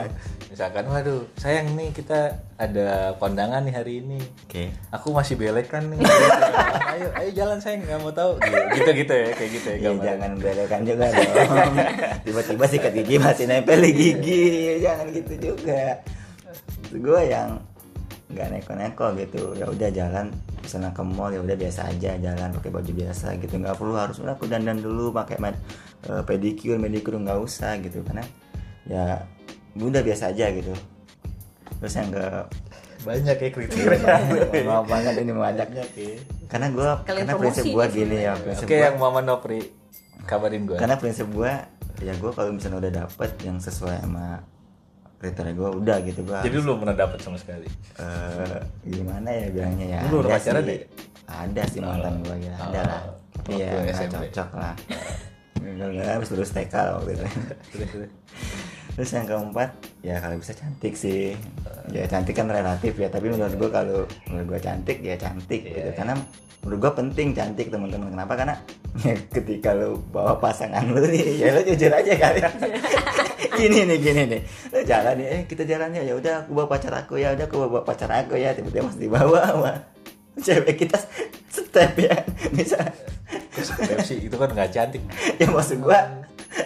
misalkan 0.49 0.85
waduh 0.87 1.23
sayang 1.35 1.73
nih 1.73 1.89
kita 1.91 2.19
ada 2.57 2.89
kondangan 3.17 3.63
nih 3.63 3.73
hari 3.73 3.95
ini. 3.99 4.19
oke 4.19 4.65
Aku 4.91 5.09
masih 5.11 5.35
belek 5.35 5.67
kan 5.67 5.87
nih. 5.87 6.05
ayo 6.93 7.07
ayo 7.15 7.31
jalan 7.33 7.59
sayang 7.59 7.81
nggak 7.81 7.99
mau 7.99 8.13
tahu. 8.13 8.37
Gitu 8.75 8.91
gitu 8.99 9.15
ya 9.15 9.29
kayak 9.31 9.51
gitu 9.53 9.69
ya. 9.71 9.77
Ya, 9.79 9.91
jangan 10.13 10.31
belekan 10.37 10.81
juga 10.83 11.05
dong. 11.09 11.73
Tiba-tiba 12.25 12.65
sikat 12.67 12.93
gigi 12.93 13.17
masih 13.17 13.45
nempel 13.47 13.81
di 13.81 13.93
gigi, 13.95 14.45
jangan 14.79 15.07
gitu 15.11 15.33
juga. 15.39 16.03
Gue 16.91 17.21
yang 17.25 17.61
nggak 18.29 18.49
neko-neko 18.51 19.07
gitu. 19.17 19.53
Ya 19.55 19.67
udah 19.67 19.89
jalan 19.89 20.29
misalnya 20.59 20.93
ke 20.93 21.01
mall 21.01 21.33
ya 21.33 21.41
udah 21.41 21.57
biasa 21.57 21.81
aja 21.89 22.13
jalan 22.15 22.53
pakai 22.53 22.69
baju 22.69 22.93
biasa 22.93 23.41
gitu 23.41 23.57
nggak 23.57 23.73
perlu 23.73 23.97
harus 23.97 24.21
udah 24.21 24.37
aku 24.37 24.45
dandan 24.45 24.77
dulu 24.77 25.09
pakai 25.11 25.41
med- 25.41 25.57
eh, 26.05 26.21
pedicure 26.21 26.77
medicure 26.77 27.17
nggak 27.17 27.41
usah 27.41 27.81
gitu 27.81 28.05
karena 28.05 28.21
ya 28.85 29.25
udah 29.75 30.03
biasa 30.05 30.29
aja 30.29 30.53
gitu 30.53 30.77
terus 31.79 31.95
yang 31.95 32.11
ke 32.11 32.25
banyak 32.99 33.37
ya 33.39 33.49
kriteria. 33.49 33.99
maaf 34.67 34.85
banget 34.93 35.15
ini 35.17 35.33
banyak 35.33 35.69
ya. 35.73 35.85
karena 36.51 36.67
gue 36.69 36.89
karena 37.07 37.33
prinsip 37.33 37.65
gue 37.65 37.85
gini 37.89 38.17
ya 38.19 38.33
prinsip 38.37 38.67
Oke 38.67 38.75
gua- 38.75 38.85
yang 38.85 38.97
Mama 38.99 39.21
Nopri 39.23 39.61
kabarin 40.27 40.69
gue. 40.69 40.77
karena 40.77 41.01
prinsip 41.01 41.31
gue 41.31 41.53
ya 41.99 42.13
gue 42.13 42.31
kalau 42.31 42.51
misalnya 42.53 42.79
udah 42.79 42.93
dapet 43.07 43.31
yang 43.41 43.57
sesuai 43.57 44.05
sama 44.05 44.43
kriteria 45.19 45.53
gue 45.53 45.69
udah 45.77 45.97
gitu 46.01 46.21
gue 46.23 46.39
Jadi 46.39 46.55
lu 46.55 46.63
belum 46.65 46.79
pernah 46.81 46.97
dapet 46.97 47.19
sama 47.19 47.37
sekali. 47.37 47.67
eh, 47.97 48.59
gimana 48.85 49.29
ya 49.29 49.47
bilangnya 49.51 49.87
ya 49.89 50.01
Lu 50.07 50.23
udah 50.23 50.31
ada 50.31 50.39
pacaran 50.39 50.63
deh? 50.63 50.81
ada 51.27 51.63
sih 51.67 51.81
mantan 51.81 52.15
gue 52.21 52.37
ya 52.41 52.55
ada 52.57 52.81
Oh, 52.81 52.85
lah 52.85 53.03
waktu 53.37 53.51
iya 53.55 53.69
nggak 53.85 54.09
cocok 54.09 54.49
lah 54.55 54.75
Enggak, 55.59 55.89
enggak, 55.91 56.07
habis 56.13 56.29
lulus 56.31 56.51
TK 56.51 56.75
waktu 56.95 57.11
itu 57.13 57.25
Terus, 57.73 57.89
terus. 57.91 58.11
Terus 58.89 59.11
yang 59.13 59.27
keempat, 59.27 59.71
ya 60.01 60.19
kalau 60.19 60.35
bisa 60.37 60.51
cantik 60.53 60.91
sih. 60.93 61.31
Ya 61.89 62.03
cantik 62.05 62.35
kan 62.35 62.47
relatif 62.47 62.95
ya, 62.95 63.07
tapi 63.07 63.31
menurut 63.31 63.55
gue 63.55 63.71
kalau 63.71 64.03
menurut 64.27 64.47
gue 64.49 64.61
cantik 64.61 64.99
ya 64.99 65.15
cantik 65.15 65.63
Iya, 65.63 65.71
gitu. 65.71 65.79
iya. 65.81 65.93
Karena 65.95 66.15
menurut 66.61 66.79
gue 66.81 66.93
penting 66.97 67.29
cantik 67.31 67.71
teman-teman. 67.71 68.11
Kenapa? 68.11 68.35
Karena 68.35 68.59
ya, 69.01 69.15
ketika 69.31 69.71
lu 69.73 70.03
bawa 70.05 70.35
pasangan 70.37 70.83
lu 70.85 70.99
nih, 71.05 71.31
ya 71.39 71.55
lu 71.55 71.63
jujur 71.65 71.95
aja 71.95 72.11
kali. 72.13 72.39
gini 73.59 73.79
nih, 73.87 73.99
gini 74.01 74.23
nih. 74.27 74.41
Lu 74.79 74.83
jalan 74.87 75.15
nih, 75.19 75.27
eh 75.27 75.41
kita 75.51 75.67
jalan 75.67 75.91
ya. 75.91 76.03
Ya 76.07 76.15
udah 76.15 76.47
aku 76.47 76.55
bawa 76.55 76.71
pacar 76.71 76.95
aku 76.95 77.19
ya, 77.19 77.35
udah 77.35 77.51
aku 77.51 77.67
bawa 77.67 77.83
pacar 77.83 78.07
aku 78.15 78.39
ya. 78.39 78.55
Tiba-tiba 78.55 78.87
masih 78.87 79.11
dibawa 79.11 79.43
sama 79.43 79.73
cewek 80.39 80.87
kita 80.87 80.99
step 81.51 81.99
ya. 81.99 82.15
Bisa. 82.55 82.79
Pepsi 83.59 84.31
itu 84.31 84.37
kan 84.39 84.55
nggak 84.55 84.71
cantik. 84.71 85.03
Ya 85.43 85.51
maksud 85.51 85.83
gua 85.83 85.99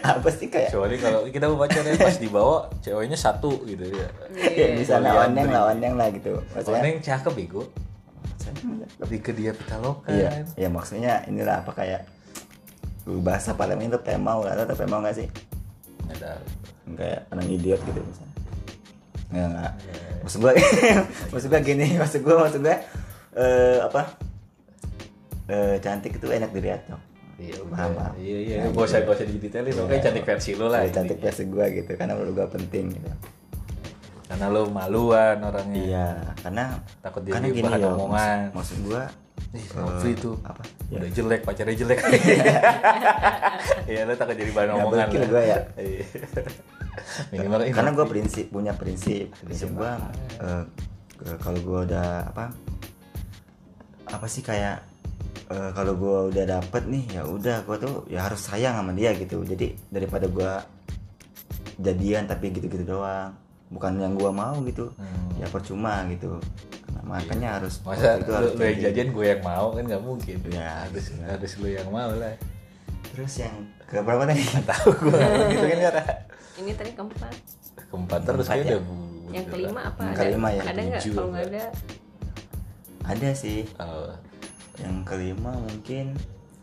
apa 0.03 0.29
sih 0.31 0.49
kayak 0.53 0.73
Kecuali 0.73 0.97
kalau 1.01 1.25
kita 1.29 1.49
mau 1.49 1.59
pacaran 1.65 1.97
pas 1.99 2.17
dibawa 2.17 2.71
ceweknya 2.85 3.19
satu 3.19 3.65
gitu 3.65 3.87
ya. 3.93 4.09
ya 4.55 4.67
bisa 4.79 5.01
lah 5.03 5.27
oneng 5.29 5.51
lah 5.51 5.75
oneng 5.75 5.95
lah 5.99 6.09
gitu 6.15 6.39
maksudnya 6.55 6.65
Soalnya 6.65 6.91
yang 6.93 7.03
cakep 7.03 7.33
bego. 7.33 7.63
Lebih 9.01 9.19
ke 9.25 9.33
dia 9.33 9.53
pitaloka. 9.57 10.13
Iya, 10.13 10.45
ya 10.55 10.69
maksudnya 10.69 11.25
inilah 11.25 11.65
apa 11.65 11.73
kayak 11.73 12.05
bahasa 13.25 13.57
Palembang 13.59 13.91
itu 13.91 13.99
pemau 13.99 14.45
lah, 14.45 14.55
atau 14.55 14.77
pemau 14.77 15.03
nggak 15.03 15.17
sih? 15.17 15.29
Ada. 16.13 16.39
Kayak 16.95 17.21
orang 17.31 17.47
idiot 17.49 17.81
gitu 17.83 18.01
misalnya. 18.01 18.35
Nggak, 19.33 19.49
nggak. 19.49 19.73
Maksud 20.23 20.39
gua, 20.39 20.53
maksud 21.33 21.49
gua 21.49 21.61
gini, 21.65 21.87
maksud 22.03 22.21
gua, 22.21 22.37
maksud 22.45 22.61
gua 22.61 22.77
eh, 23.33 23.79
apa? 23.81 24.03
Eh, 25.49 25.77
cantik 25.81 26.21
itu 26.21 26.27
enak 26.29 26.53
dilihat 26.53 26.85
dong. 26.87 27.03
Iya, 27.41 27.59
Paham, 27.67 27.91
paham. 27.99 28.13
Iya, 28.21 28.39
iya. 28.39 28.57
Nah, 28.63 28.71
Gak 28.71 28.85
usah, 28.87 29.01
gitu. 29.03 29.09
gak 29.11 29.17
usah 29.19 29.27
didetailin. 29.27 29.75
Iya. 29.75 29.99
cantik 30.05 30.25
versi 30.29 30.51
lo 30.55 30.67
lah. 30.71 30.81
Ya, 30.87 30.91
cantik 30.95 31.19
versi 31.19 31.43
gua 31.49 31.67
gitu, 31.73 31.91
karena 31.99 32.13
menurut 32.15 32.35
gua 32.39 32.49
penting 32.53 32.85
gitu. 32.93 33.11
Karena 34.31 34.47
lo 34.49 34.63
maluan 34.71 35.37
orangnya. 35.43 35.83
Iya, 35.83 36.09
karena 36.41 36.65
Takut 37.05 37.21
jadi 37.27 37.35
karena 37.37 37.49
gini 37.53 37.67
bahan 37.69 37.81
ya, 37.81 37.89
omongan. 37.93 38.39
Maksud, 38.53 38.57
maksud 38.57 38.79
gua 38.87 39.03
Ih, 39.53 39.65
eh, 40.09 40.15
tuh 40.17 40.37
apa? 40.45 40.63
Ya. 40.89 40.97
udah 41.03 41.11
jelek, 41.13 41.41
pacarnya 41.45 41.77
jelek. 41.77 41.99
Iya, 43.91 44.07
lo 44.09 44.15
takut 44.15 44.37
jadi 44.39 44.53
bahan 44.55 44.69
Nggak 44.73 44.87
omongan. 44.87 45.09
gua 45.29 45.43
ya. 45.43 45.59
Iya. 47.33 47.41
Minimal 47.41 47.61
ini 47.63 47.73
karena 47.73 47.91
gue 47.93 48.07
prinsip 48.07 48.47
punya 48.49 48.73
prinsip 48.73 49.33
prinsip 49.39 49.73
gue 49.73 49.93
kalau 51.39 51.59
gue 51.59 51.81
udah 51.87 52.29
apa 52.29 52.53
apa 54.07 54.27
sih 54.27 54.41
kayak 54.41 54.83
eh, 55.49 55.71
kalau 55.73 55.95
gue 55.95 56.19
udah 56.31 56.45
dapet 56.51 56.83
nih 56.85 57.05
ya 57.11 57.23
udah 57.25 57.65
gue 57.65 57.77
tuh 57.79 57.95
ya 58.07 58.27
harus 58.27 58.41
sayang 58.41 58.77
sama 58.77 58.93
dia 58.93 59.15
gitu 59.15 59.41
jadi 59.43 59.73
daripada 59.89 60.27
gue 60.27 60.53
jadian 61.79 62.27
tapi 62.27 62.53
gitu-gitu 62.53 62.85
doang 62.87 63.33
bukan 63.69 63.97
yang 63.97 64.13
gue 64.13 64.29
mau 64.29 64.61
gitu 64.63 64.93
Hmm. 64.95 65.41
ya 65.41 65.49
percuma 65.49 66.05
gitu 66.09 66.37
Nah, 66.93 67.01
makanya 67.09 67.57
harus 67.57 67.81
Masa 67.81 68.21
itu 68.21 68.29
lu, 68.29 68.37
harus 68.37 68.53
lu 68.53 68.63
yang 68.63 68.77
jadi. 68.77 68.85
jajan 68.93 69.09
gue 69.17 69.27
yang 69.27 69.41
mau 69.41 69.67
kan 69.73 69.83
nggak 69.83 70.03
mungkin. 70.05 70.37
Ya, 70.53 70.85
harus 70.85 71.09
gitu. 71.09 71.25
harus 71.25 71.53
lu 71.57 71.69
yang 71.73 71.89
mau 71.89 72.13
lah. 72.13 72.37
Terus 73.13 73.33
yang 73.37 73.55
ke 73.85 74.01
berapa 74.01 74.25
tadi 74.25 74.41
Tahu 74.43 74.89
gue 74.99 75.21
gitu 75.53 75.67
kan 75.67 75.79
Kara. 75.83 76.03
ini 76.55 76.73
tadi 76.73 76.91
keempat. 76.93 77.35
Keempat. 77.87 78.21
Terus 78.23 78.41
Keempat 78.43 78.57
kayaknya 78.59 78.75
ya. 78.75 78.81
bu- 78.81 79.11
yang 79.31 79.47
kelima 79.47 79.81
apa? 79.85 80.01
Yang 80.03 80.13
ada 80.13 80.23
kelima 80.23 80.49
ya, 80.49 80.61
ada 80.63 80.81
nggak? 80.83 81.03
Kalau 81.03 81.21
apa? 81.21 81.31
nggak 81.31 81.45
ada? 81.47 81.65
Ada 83.03 83.29
sih. 83.33 83.61
Oh, 83.77 84.11
yang 84.79 84.97
kelima 85.03 85.53
mungkin 85.55 86.07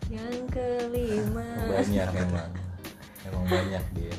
yang 0.08 0.36
kelima. 0.50 1.46
Banyak 1.68 2.08
emang. 2.12 2.52
Emang 3.22 3.44
banyak 3.46 3.86
dia. 3.94 4.16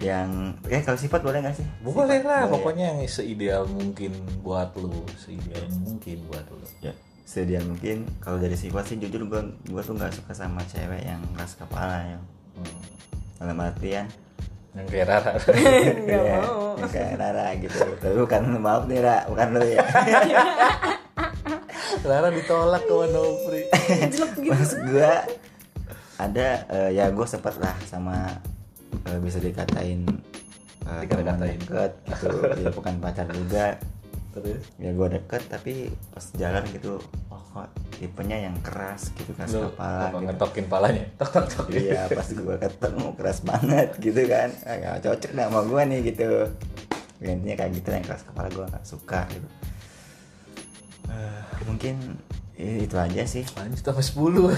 yang 0.00 0.30
eh 0.66 0.80
kalau 0.80 0.96
sifat 0.96 1.20
boleh 1.20 1.38
nggak 1.38 1.54
sih? 1.54 1.66
Boleh 1.80 2.18
Sifat 2.18 2.24
lah, 2.24 2.40
boleh. 2.42 2.52
pokoknya 2.52 2.84
yang 2.90 3.00
seideal 3.06 3.62
mungkin 3.66 4.10
buat 4.40 4.74
lu, 4.74 4.90
seideal 5.14 5.62
mungkin 5.78 6.26
buat 6.26 6.42
lu. 6.48 6.66
ya 6.80 6.90
sedia 7.22 7.60
mungkin 7.60 8.04
kalau 8.18 8.36
dari 8.36 8.52
sifat 8.52 8.84
sih 8.84 8.98
jujur 8.98 9.24
gue 9.24 9.40
gue 9.64 9.80
tuh 9.80 9.92
nggak 9.92 10.12
suka 10.12 10.32
sama 10.32 10.60
cewek 10.64 11.00
yang 11.00 11.22
keras 11.32 11.54
kepala 11.54 11.98
ya 12.06 12.18
Hmm. 12.52 12.80
dalam 13.38 13.56
artian 13.58 14.04
Yang 14.72 14.86
kayak 14.90 15.06
Rara. 15.06 15.32
Nggak 15.98 16.04
Iya, 16.04 16.36
mau. 16.42 16.76
yang 16.76 16.90
kayak 16.90 17.12
Rara 17.14 17.46
gitu 17.56 17.76
tapi 17.94 18.16
bukan 18.18 18.40
maaf 18.58 18.84
nih 18.84 19.00
Ra 19.00 19.16
bukan 19.24 19.46
lu 19.52 19.64
ya 19.66 19.80
Rara 22.02 22.28
ditolak 22.28 22.82
ke 22.82 22.94
Wanopri. 22.94 23.62
maksud 24.42 24.80
gue 24.82 25.12
ada 26.18 26.48
eh, 26.68 26.90
ya 26.92 27.08
gue 27.08 27.26
sempet 27.26 27.56
lah 27.56 27.74
sama 27.82 28.36
eh, 29.02 29.18
bisa 29.18 29.38
dikatain 29.38 30.04
uh, 30.84 31.00
Dikata-katain. 31.00 31.58
deket 31.58 31.92
gitu 32.06 32.26
ya 32.58 32.70
bukan 32.70 32.94
pacar 32.98 33.26
juga 33.28 33.76
Terus 34.32 34.64
ya 34.76 34.90
gue 34.90 35.08
deket 35.10 35.42
tapi 35.46 35.72
pas 36.08 36.24
jalan 36.32 36.64
gitu 36.68 36.96
oh 37.28 37.42
kok 37.52 37.68
tipenya 37.92 38.42
yang 38.42 38.56
keras 38.58 39.12
gitu 39.12 39.30
keras 39.32 39.52
lu 39.52 39.68
kepala 39.68 40.08
gitu. 40.08 40.18
ngetokin 40.24 40.66
palanya. 40.66 41.04
Tok 41.20 41.28
tok 41.30 41.46
tok. 41.46 41.66
iya 41.70 42.08
pas 42.08 42.24
gue 42.26 42.56
ketemu 42.58 43.06
keras 43.12 43.38
banget 43.42 43.88
gitu 43.98 44.22
kan 44.24 44.48
ah, 44.62 44.74
nggak 44.74 44.96
cocok 45.02 45.30
dah 45.30 45.46
sama 45.46 45.60
gue 45.62 45.82
nih 45.86 46.00
gitu 46.06 46.28
Ya, 47.18 47.30
intinya 47.30 47.54
kayak 47.56 47.72
gitu 47.72 47.88
yang 47.88 48.02
keras 48.02 48.22
kepala 48.24 48.48
gue 48.48 48.64
nggak 48.66 48.82
suka 48.84 49.20
gitu 49.28 49.48
Eh, 51.04 51.40
mungkin 51.64 52.16
i- 52.54 52.82
itu 52.82 52.96
aja 52.96 53.22
sih 53.22 53.44
Lanjut 53.52 53.78
sama 53.78 54.00
10. 54.00 54.48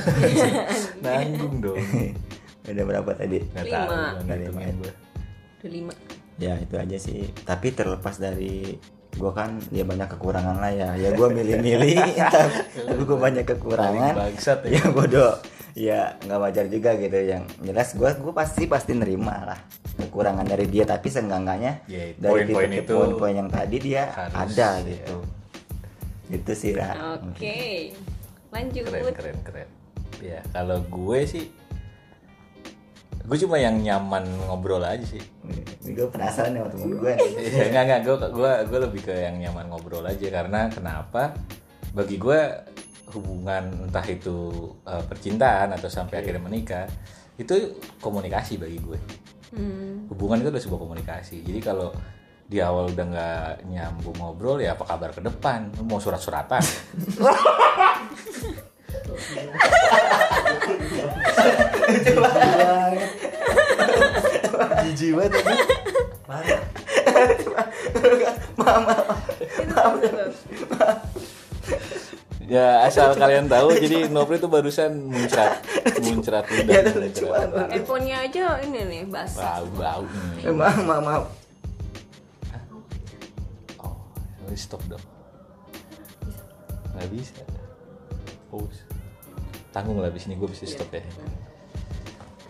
Nanggung 1.02 1.54
dong. 1.58 1.82
udah 2.64 2.84
berapa 2.86 3.10
tadi 3.12 3.42
Nggak 3.44 3.64
Lima. 3.64 3.76
tahu 3.76 3.90
gua. 3.90 4.92
Udah 5.60 5.70
lima. 5.70 5.94
ya 6.34 6.54
itu 6.56 6.74
aja 6.74 6.96
sih 6.96 7.30
tapi 7.40 7.70
terlepas 7.70 8.16
dari 8.16 8.74
gue 9.14 9.32
kan 9.34 9.50
ya 9.70 9.84
banyak 9.86 10.08
kekurangan 10.10 10.56
lah 10.58 10.72
ya 10.74 10.88
ya 10.98 11.10
gue 11.14 11.28
milih-milih 11.30 11.96
tapi, 12.34 12.58
tapi 12.86 13.02
gue 13.02 13.18
banyak 13.18 13.44
kekurangan 13.46 14.14
bangsat 14.14 14.58
ya. 14.66 14.80
ya 14.80 14.84
bodoh 14.90 15.34
ya 15.74 16.00
nggak 16.22 16.38
wajar 16.38 16.66
juga 16.70 16.94
gitu 16.94 17.18
yang 17.18 17.42
jelas 17.62 17.98
gue 17.98 18.10
gue 18.14 18.34
pasti 18.34 18.70
pasti 18.70 18.92
nerima 18.94 19.42
lah 19.42 19.58
kekurangan 19.98 20.46
dari 20.46 20.66
dia 20.70 20.86
tapi 20.86 21.10
seenggaknya 21.10 21.86
Ya, 21.90 22.14
dari 22.14 22.46
poin-poin 22.50 22.70
itu 22.70 22.94
poin-poin 22.94 23.34
yang 23.34 23.50
tadi 23.50 23.76
dia 23.82 24.10
harus, 24.10 24.54
ada 24.54 24.70
ya. 24.82 24.86
gitu 24.86 25.16
itu 26.30 26.52
sih 26.56 26.72
lah 26.72 27.20
Oke. 27.20 27.92
Lanjut. 28.54 28.86
Keren 28.86 29.10
keren 29.10 29.38
keren. 29.42 29.68
Ya, 30.22 30.40
kalau 30.54 30.78
gue 30.86 31.18
sih 31.26 31.50
gue 33.24 33.38
cuma 33.40 33.56
yang 33.56 33.80
nyaman 33.80 34.28
ngobrol 34.44 34.84
aja 34.84 35.00
sih. 35.00 35.22
ini 35.84 35.96
gue 35.96 36.08
penasaran 36.12 36.52
nih 36.52 36.60
sama 36.60 36.70
temen 36.76 36.88
gue 37.00 37.12
nih 37.16 37.30
Iya, 37.56 37.64
enggak 37.72 37.84
enggak 37.88 38.00
gue 38.04 38.16
gue 38.36 38.52
gue 38.68 38.78
lebih 38.84 39.00
ke 39.00 39.14
yang 39.16 39.36
nyaman 39.40 39.72
ngobrol 39.72 40.04
aja 40.04 40.28
karena 40.28 40.68
kenapa? 40.68 41.32
Bagi 41.96 42.20
gue 42.20 42.40
hubungan 43.16 43.88
entah 43.88 44.04
itu 44.04 44.36
eh, 44.84 45.04
percintaan 45.08 45.72
atau 45.72 45.88
sampai 45.88 46.20
akhirnya 46.20 46.42
menikah 46.44 46.84
itu 47.40 47.80
komunikasi 48.04 48.60
bagi 48.60 48.78
gue. 48.78 48.98
Hmm. 49.56 50.04
Hubungan 50.12 50.44
itu 50.44 50.52
adalah 50.52 50.64
sebuah 50.64 50.80
komunikasi. 50.84 51.40
Jadi 51.40 51.60
kalau 51.64 51.96
di 52.44 52.60
awal 52.60 52.92
udah 52.92 53.06
nggak 53.08 53.72
nyambung 53.72 54.20
ngobrol 54.20 54.60
ya 54.60 54.76
apa 54.76 54.84
kabar 54.84 55.16
ke 55.16 55.24
depan? 55.24 55.72
Lu 55.80 55.88
Mau 55.88 55.96
surat-suratan? 55.96 56.60
Jijik 64.94 65.10
banget 65.18 65.32
ini. 65.34 65.54
Ya 72.44 72.84
asal 72.84 73.16
kalian 73.16 73.48
tahu 73.48 73.72
jadi 73.72 74.12
Nopri 74.12 74.36
itu 74.36 74.46
barusan 74.46 75.08
muncrat 75.08 75.64
muncrat 75.98 76.44
Ya, 76.52 76.84
udah 76.84 77.48
banget. 77.48 77.68
Handphonenya 77.72 78.16
aja 78.20 78.44
ini 78.60 78.80
nih 78.84 79.02
basah. 79.08 79.64
bau 79.64 79.66
bau 79.74 80.02
Eh, 80.38 80.52
maaf 80.52 80.76
maaf 80.84 81.02
maaf 81.02 81.24
Oh, 83.80 83.96
ini 84.44 84.60
stop 84.60 84.84
dong. 84.86 85.00
Nggak 86.94 87.08
bisa. 87.10 87.42
Pause. 88.46 88.84
Tanggung 89.72 89.98
lah 89.98 90.12
abis 90.12 90.28
ini 90.28 90.36
gue 90.36 90.46
bisa 90.46 90.68
stop 90.68 90.92
ya. 90.92 91.00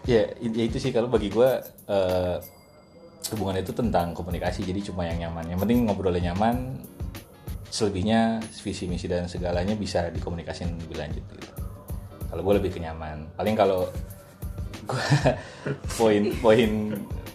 Ya, 0.05 0.29
ya 0.37 0.65
itu 0.69 0.77
sih 0.77 0.93
kalau 0.93 1.09
bagi 1.09 1.33
gue 1.33 1.51
eh, 1.89 2.37
hubungan 3.33 3.57
itu 3.57 3.73
tentang 3.73 4.13
komunikasi. 4.13 4.65
Jadi 4.65 4.81
cuma 4.93 5.09
yang 5.09 5.29
nyaman. 5.29 5.49
Yang 5.53 5.59
penting 5.65 5.79
ngobrolnya 5.89 6.33
nyaman. 6.33 6.77
Selebihnya 7.73 8.39
visi 8.63 8.87
misi 8.87 9.11
dan 9.11 9.27
segalanya 9.27 9.75
bisa 9.75 10.07
dikomunikasin 10.13 10.79
lebih 10.87 10.97
lanjut 11.01 11.25
gitu. 11.27 11.49
Kalau 12.31 12.43
gue 12.45 12.55
lebih 12.63 12.71
kenyaman. 12.77 13.27
Paling 13.35 13.55
kalau 13.59 13.89
gue 14.85 15.09
poin 15.99 16.23
poin 16.39 16.71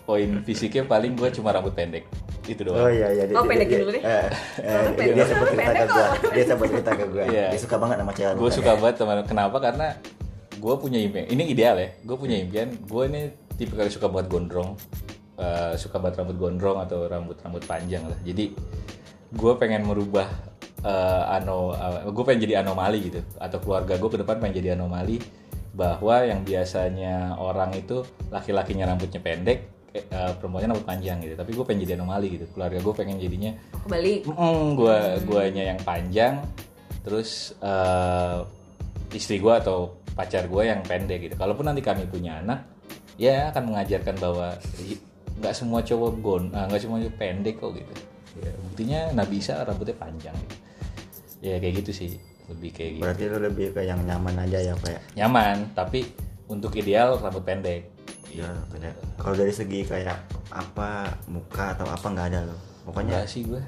poin 0.05 0.29
fisiknya 0.45 0.85
paling 0.85 1.17
gue 1.17 1.29
cuma 1.33 1.51
rambut 1.51 1.73
pendek 1.73 2.05
itu 2.49 2.61
doang. 2.65 2.81
Oh 2.81 2.89
iya 2.89 3.07
iya 3.13 3.23
Oh, 3.37 3.45
pendekin 3.45 3.85
dulu 3.85 3.91
deh. 3.93 4.01
Eh, 4.01 4.09
eh, 4.17 4.25
dia, 4.65 4.91
pendek. 4.97 5.13
dia 5.13 5.25
sempat 5.29 5.47
cerita 5.53 5.71
ke 5.71 5.85
kok. 5.85 6.09
Dia 6.35 6.45
sempat 6.45 6.67
cerita 6.73 6.91
ke 6.97 7.05
gua. 7.05 7.23
Iya. 7.29 7.45
Dia 7.53 7.59
suka 7.61 7.75
banget 7.77 7.97
sama 8.01 8.13
cewek. 8.17 8.33
gue 8.35 8.51
suka 8.51 8.71
banget 8.81 8.95
teman 8.97 9.17
kenapa 9.25 9.57
karena 9.61 9.87
gue 10.59 10.73
punya 10.75 10.99
impian 10.99 11.25
ini 11.31 11.55
ideal 11.55 11.79
ya 11.79 11.89
gue 12.03 12.17
punya 12.19 12.35
impian. 12.35 12.75
Gue 12.83 13.07
ini 13.07 13.31
tipe 13.55 13.73
kali 13.73 13.87
suka 13.87 14.11
banget 14.11 14.27
gondrong 14.27 14.75
Eh, 15.39 15.73
suka 15.79 16.03
banget 16.03 16.19
rambut 16.19 16.35
gondrong 16.35 16.83
atau 16.83 17.07
rambut 17.07 17.39
rambut 17.39 17.63
panjang 17.63 18.03
lah. 18.03 18.19
Jadi 18.27 18.51
gue 19.31 19.53
pengen 19.55 19.87
merubah 19.87 20.27
eh, 20.83 21.23
ano 21.31 21.71
gue 22.11 22.23
pengen 22.27 22.43
jadi 22.43 22.59
anomali 22.59 23.07
gitu. 23.07 23.23
Atau 23.39 23.63
keluarga 23.63 23.95
gue 23.95 24.09
ke 24.11 24.19
depan 24.19 24.43
pengen 24.43 24.59
jadi 24.59 24.75
anomali 24.75 25.15
bahwa 25.71 26.27
yang 26.27 26.43
biasanya 26.43 27.39
orang 27.39 27.71
itu 27.71 28.03
laki-lakinya 28.27 28.91
rambutnya 28.91 29.23
pendek 29.23 29.59
eh, 29.95 30.03
eh, 30.11 30.31
perempuannya 30.35 30.75
rambut 30.75 30.83
panjang 30.83 31.23
gitu. 31.23 31.39
Tapi 31.39 31.51
gue 31.55 31.63
pengen 31.63 31.81
jadi 31.87 31.95
anomali 31.95 32.27
gitu. 32.35 32.45
Keluarga 32.51 32.83
gue 32.83 32.93
pengen 32.99 33.15
jadinya 33.15 33.55
Kebalik. 33.87 34.27
Mm, 34.27 34.75
gua 34.75 34.97
guanya 35.23 35.63
yang 35.71 35.79
panjang 35.87 36.43
terus 36.99 37.55
eh, 37.63 38.43
istri 39.15 39.39
gua 39.39 39.63
atau 39.63 39.98
pacar 40.19 40.51
gua 40.51 40.67
yang 40.67 40.83
pendek 40.83 41.31
gitu 41.31 41.35
kalaupun 41.39 41.71
nanti 41.71 41.79
kami 41.79 42.03
punya 42.11 42.43
anak 42.43 42.67
ya 43.15 43.47
akan 43.55 43.71
mengajarkan 43.71 44.19
bahwa 44.19 44.59
nggak 45.39 45.55
semua 45.55 45.79
cowok 45.79 46.11
gon 46.19 46.43
ah, 46.51 46.67
nggak 46.67 46.81
semua 46.83 46.99
cowok 46.99 47.15
pendek 47.15 47.55
kok 47.55 47.71
gitu 47.71 47.93
ya, 48.43 48.51
buktinya 48.67 48.99
Nabisa 49.15 49.63
rambutnya 49.63 49.95
panjang 49.95 50.35
gitu. 50.35 50.55
ya 51.39 51.55
kayak 51.63 51.73
gitu 51.83 51.91
sih 51.95 52.11
lebih 52.51 52.75
kayak 52.75 52.91
gitu 52.99 53.03
Berarti 53.07 53.23
lu 53.31 53.37
lebih 53.39 53.67
ke 53.71 53.81
yang 53.87 54.03
nyaman 54.03 54.35
aja 54.43 54.59
ya 54.59 54.73
Pak 54.75 54.89
ya? 54.91 54.99
nyaman 55.23 55.71
tapi 55.71 56.03
untuk 56.51 56.75
ideal 56.75 57.15
rambut 57.15 57.47
pendek 57.47 57.95
Iya 58.29 58.49
beda. 58.69 58.93
Kalau 59.17 59.33
dari 59.33 59.49
segi 59.49 59.81
kayak 59.81 60.17
apa 60.53 61.17
muka 61.33 61.73
atau 61.73 61.89
apa 61.89 62.05
nggak 62.13 62.27
ada 62.29 62.45
loh. 62.45 62.59
Pokoknya 62.85 63.25
enggak 63.25 63.29
sih 63.29 63.41
gue 63.41 63.61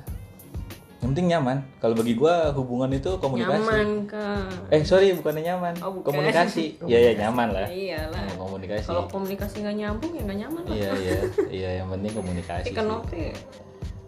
yang 1.02 1.10
penting 1.12 1.28
nyaman 1.28 1.58
kalau 1.78 1.98
bagi 1.98 2.14
gua 2.14 2.54
hubungan 2.54 2.94
itu 2.94 3.10
komunikasi 3.18 3.58
Nyaman 3.58 3.90
kak. 4.06 4.70
Eh 4.70 4.86
sorry 4.86 5.18
bukannya 5.18 5.44
nyaman, 5.44 5.74
Oh, 5.82 5.98
bukan. 5.98 6.14
komunikasi. 6.14 6.78
Iya 6.86 7.00
ya 7.02 7.26
nyaman 7.26 7.48
lah. 7.52 7.66
Iyalah. 7.66 8.22
Hmm, 8.22 8.38
komunikasi. 8.38 8.86
Kalau 8.86 9.10
komunikasi 9.10 9.56
nggak 9.60 9.76
nyambung 9.76 10.12
ya 10.14 10.22
nggak 10.22 10.40
nyaman 10.40 10.62
lah. 10.62 10.76
Iya 10.78 10.92
iya 10.96 11.18
iya 11.50 11.70
yang 11.82 11.90
penting 11.90 12.14
komunikasi. 12.14 12.66
Ikan 12.70 12.86
sih. 12.86 12.94
oke. 12.96 13.26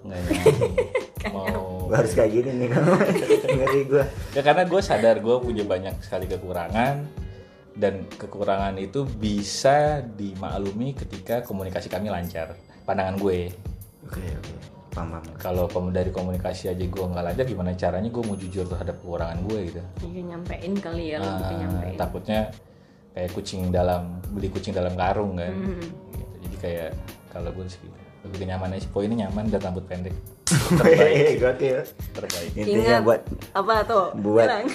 Nggak 0.06 0.20
nyambung. 0.22 0.74
Mau 1.34 1.48
gua 1.90 1.98
harus 1.98 2.14
kayak 2.14 2.30
gini 2.32 2.52
nih 2.56 2.68
kalau 2.70 2.94
ngeri 3.58 3.82
gua. 3.90 4.04
ya 4.32 4.42
karena 4.44 4.64
gue 4.64 4.82
sadar 4.84 5.16
gue 5.18 5.36
punya 5.40 5.64
banyak 5.64 5.96
sekali 5.98 6.28
kekurangan 6.28 7.10
dan 7.74 8.06
kekurangan 8.12 8.78
itu 8.78 9.02
bisa 9.10 10.04
dimaklumi 10.06 10.94
ketika 10.94 11.42
komunikasi 11.42 11.90
kami 11.90 12.14
lancar. 12.14 12.54
Pandangan 12.86 13.18
gue. 13.18 13.50
Oke 14.06 14.22
oke. 14.22 14.54
Paham 14.94 15.08
paham. 15.12 15.24
Kalau 15.36 15.66
dari 15.90 16.10
komunikasi 16.10 16.70
aja 16.70 16.80
gue 16.80 17.04
nggak 17.04 17.26
lancar, 17.26 17.44
gimana 17.44 17.74
caranya 17.74 18.08
gue 18.08 18.22
mau 18.22 18.34
jujur 18.34 18.64
terhadap 18.64 18.96
kekurangan 18.98 19.42
gue 19.44 19.60
gitu. 19.68 19.82
Iya 20.04 20.22
nyampein 20.24 20.74
kali 20.76 21.04
ya 21.08 21.18
lebih 21.18 21.34
ke 21.36 21.46
Ah, 21.46 21.60
nyampein. 21.60 21.98
takutnya 21.98 22.40
kayak 23.12 23.30
kucing 23.32 23.62
dalam 23.70 24.02
beli 24.28 24.48
kucing 24.48 24.72
dalam 24.72 24.94
karung 24.94 25.36
kan 25.36 25.50
Hmm. 25.50 25.78
Gitu. 26.10 26.34
jadi 26.40 26.58
kayak 26.60 26.90
kalau 27.30 27.50
gue 27.52 27.66
sih 27.68 27.78
lebih 28.24 28.38
kenyamannya 28.40 28.80
sih 28.80 28.88
poinnya 28.88 29.28
nyaman 29.28 29.46
dan 29.48 29.62
rambut 29.62 29.86
pendek 29.86 30.16
Hehehe, 30.82 31.38
Gokil. 31.38 31.82
terbaik 32.10 32.52
Intinya 32.54 32.82
Ingat. 32.90 33.02
buat 33.04 33.22
Apa 33.54 33.74
tuh? 33.84 34.06
buat 34.16 34.48
Bilang. 34.48 34.66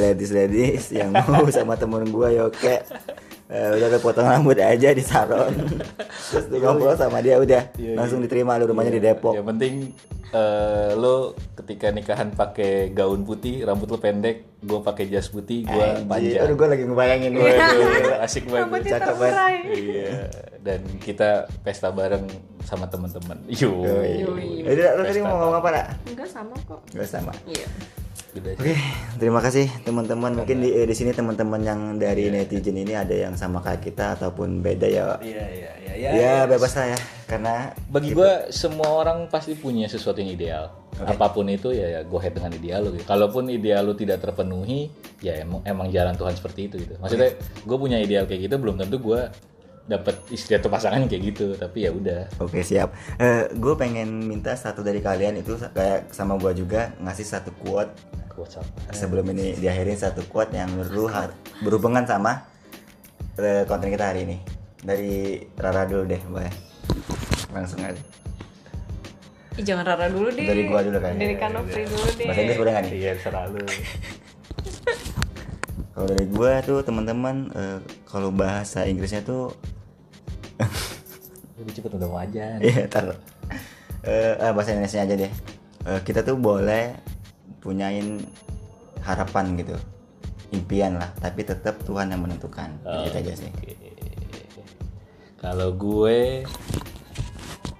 ladies 0.00 0.30
ladies 0.30 0.84
yang 0.92 1.10
mau 1.10 1.42
sama 1.48 1.74
temen 1.74 2.06
gua 2.08 2.28
ya 2.28 2.46
oke 2.46 2.74
Eh, 3.48 3.80
udah 3.80 3.96
potong 3.96 4.28
rambut 4.28 4.60
aja 4.60 4.92
di 4.92 5.00
salon 5.00 5.56
terus 6.28 6.52
lu 6.52 6.60
ngobrol 6.60 6.92
sama 6.92 7.24
dia 7.24 7.40
udah 7.40 7.72
Iya, 7.80 7.96
langsung 7.96 8.20
diterima 8.20 8.60
lu 8.60 8.68
rumahnya 8.68 8.92
di 8.92 9.00
Depok 9.00 9.32
yang 9.32 9.48
penting 9.48 9.88
eh, 10.28 10.92
lo 10.92 11.32
ketika 11.56 11.88
nikahan 11.88 12.28
pakai 12.28 12.92
gaun 12.92 13.24
putih 13.24 13.64
rambut 13.64 13.88
lo 13.88 13.96
pendek 13.96 14.60
gue 14.60 14.80
pakai 14.84 15.08
jas 15.08 15.32
putih 15.32 15.64
gue 15.64 15.86
panjang 16.04 16.44
aduh 16.44 16.54
gua 16.54 16.68
lagi 16.68 16.84
ngebayangin 16.84 17.32
Waduh, 17.40 18.20
asik 18.20 18.44
banget 18.52 18.84
cakep 18.92 19.16
banget. 19.16 19.56
iya 19.72 20.12
dan 20.60 20.84
kita 21.00 21.48
pesta 21.64 21.88
bareng 21.88 22.28
sama 22.60 22.84
teman-teman. 22.84 23.40
Yoi. 23.48 24.20
Jadi 24.60 24.80
lu 24.84 25.02
tadi 25.02 25.20
mau 25.24 25.40
ngomong 25.40 25.56
apa 25.56 25.68
nak? 25.72 25.86
Enggak 26.04 26.28
sama 26.28 26.52
kok. 26.68 26.80
Gak 26.92 27.08
sama. 27.08 27.32
Iya. 27.48 27.64
Sudah 28.38 28.54
sih. 28.54 28.62
Oke, 28.62 28.74
terima 29.18 29.40
kasih 29.42 29.66
teman-teman. 29.82 30.30
Mungkin 30.38 30.62
di, 30.62 30.70
di 30.70 30.94
sini 30.94 31.10
teman-teman 31.10 31.58
yang 31.58 31.80
dari 31.98 32.30
netizen 32.30 32.78
ini 32.78 32.94
ada 32.94 33.10
yang 33.10 33.34
sama 33.34 33.58
kayak 33.58 33.82
kita 33.82 34.14
ataupun 34.14 34.62
beda 34.62 34.86
ya. 34.86 35.18
Iya 35.18 35.44
iya 35.50 35.72
iya. 35.98 36.10
Ya, 36.14 36.34
bebas 36.46 36.78
lah 36.78 36.94
ya, 36.94 36.98
karena 37.26 37.74
Bagi 37.90 38.14
gua 38.14 38.46
semua 38.54 39.02
orang 39.02 39.26
pasti 39.26 39.58
punya 39.58 39.90
sesuatu 39.90 40.22
yang 40.22 40.30
ideal. 40.30 40.70
Apa 41.02 41.34
pun 41.34 41.50
itu 41.50 41.74
ya, 41.74 41.98
ya 41.98 42.00
go 42.06 42.22
ahead 42.22 42.38
dengan 42.38 42.54
ideal 42.54 42.86
lu. 42.86 42.94
Gitu. 42.94 43.02
Kalaupun 43.02 43.50
ideal 43.50 43.82
lu 43.82 43.98
tidak 43.98 44.22
terpenuhi, 44.22 44.94
ya 45.18 45.42
emang, 45.42 45.66
emang 45.66 45.90
jalan 45.90 46.14
Tuhan 46.14 46.38
seperti 46.38 46.70
itu 46.70 46.74
gitu. 46.86 46.94
Maksudnya 47.02 47.34
gue 47.38 47.76
punya 47.78 47.98
ideal 47.98 48.30
kayak 48.30 48.46
gitu 48.46 48.54
belum 48.62 48.78
tentu 48.78 49.02
gua 49.02 49.34
dapat 49.88 50.20
istri 50.28 50.54
atau 50.54 50.68
pasangan 50.68 51.08
kayak 51.08 51.22
gitu. 51.26 51.56
Tapi 51.56 51.84
ya 51.84 51.90
udah. 51.90 52.28
Oke 52.38 52.60
siap. 52.60 52.92
gue 53.50 53.74
pengen 53.74 54.22
minta 54.22 54.52
satu 54.52 54.80
dari 54.80 55.00
kalian 55.00 55.40
itu 55.40 55.56
kayak 55.72 56.12
sama 56.12 56.36
gue 56.36 56.52
juga 56.54 56.92
ngasih 57.00 57.26
satu 57.26 57.50
quote 57.56 57.90
apa? 58.38 58.94
sebelum 58.94 59.26
ini 59.34 59.58
diakhirin 59.58 59.98
satu 59.98 60.22
quote 60.30 60.54
yang 60.54 60.70
menurut 60.70 60.92
lu 60.94 61.04
har- 61.10 61.34
berhubungan 61.58 62.06
sama 62.06 62.46
eh, 63.34 63.66
konten 63.66 63.90
kita 63.90 64.14
hari 64.14 64.22
ini. 64.22 64.38
Dari 64.78 65.42
Rara 65.58 65.82
dulu 65.82 66.06
deh, 66.06 66.22
boleh. 66.22 66.52
Langsung 67.50 67.82
aja. 67.82 67.98
Ih, 69.58 69.66
jangan 69.66 69.82
Rara 69.82 70.06
dulu 70.06 70.30
deh 70.30 70.46
Dari 70.46 70.70
gua 70.70 70.86
dulu 70.86 71.02
kayaknya. 71.02 71.18
dari 71.18 71.34
Kanopri 71.34 71.82
dulu 71.82 72.06
deh 72.14 72.26
Bahasa 72.30 72.40
Inggris 72.46 72.58
boleh 72.62 72.70
nggak 72.70 72.84
nih? 72.86 72.92
Iya 72.94 73.12
selalu. 73.18 73.62
Kalau 75.90 76.06
dari 76.06 76.26
gue 76.30 76.52
tuh 76.62 76.78
teman-teman 76.86 77.36
eh, 77.50 77.78
kalau 78.06 78.30
bahasa 78.30 78.86
Inggrisnya 78.86 79.26
tuh 79.26 79.50
Lebih 81.68 81.84
cepet 81.84 82.00
udah 82.00 82.08
mau 82.08 82.16
aja. 82.16 82.56
Iya, 82.64 82.88
taruh. 82.88 83.18
Eh, 84.00 84.32
ah, 84.40 84.56
bahasa 84.56 84.72
Indonesia 84.72 85.04
aja 85.04 85.14
deh. 85.20 85.32
Eh, 85.84 86.00
kita 86.00 86.24
tuh 86.24 86.40
boleh 86.40 86.96
punyain 87.60 88.24
harapan 89.04 89.52
gitu, 89.60 89.76
impian 90.56 90.96
lah. 90.96 91.12
Tapi 91.20 91.44
tetap 91.44 91.76
Tuhan 91.84 92.08
yang 92.08 92.24
menentukan. 92.24 92.72
Gitu 93.04 93.16
aja 93.20 93.32
sih. 93.36 93.52
Oke. 93.52 93.76
Kalau 95.44 95.76
gue 95.76 96.48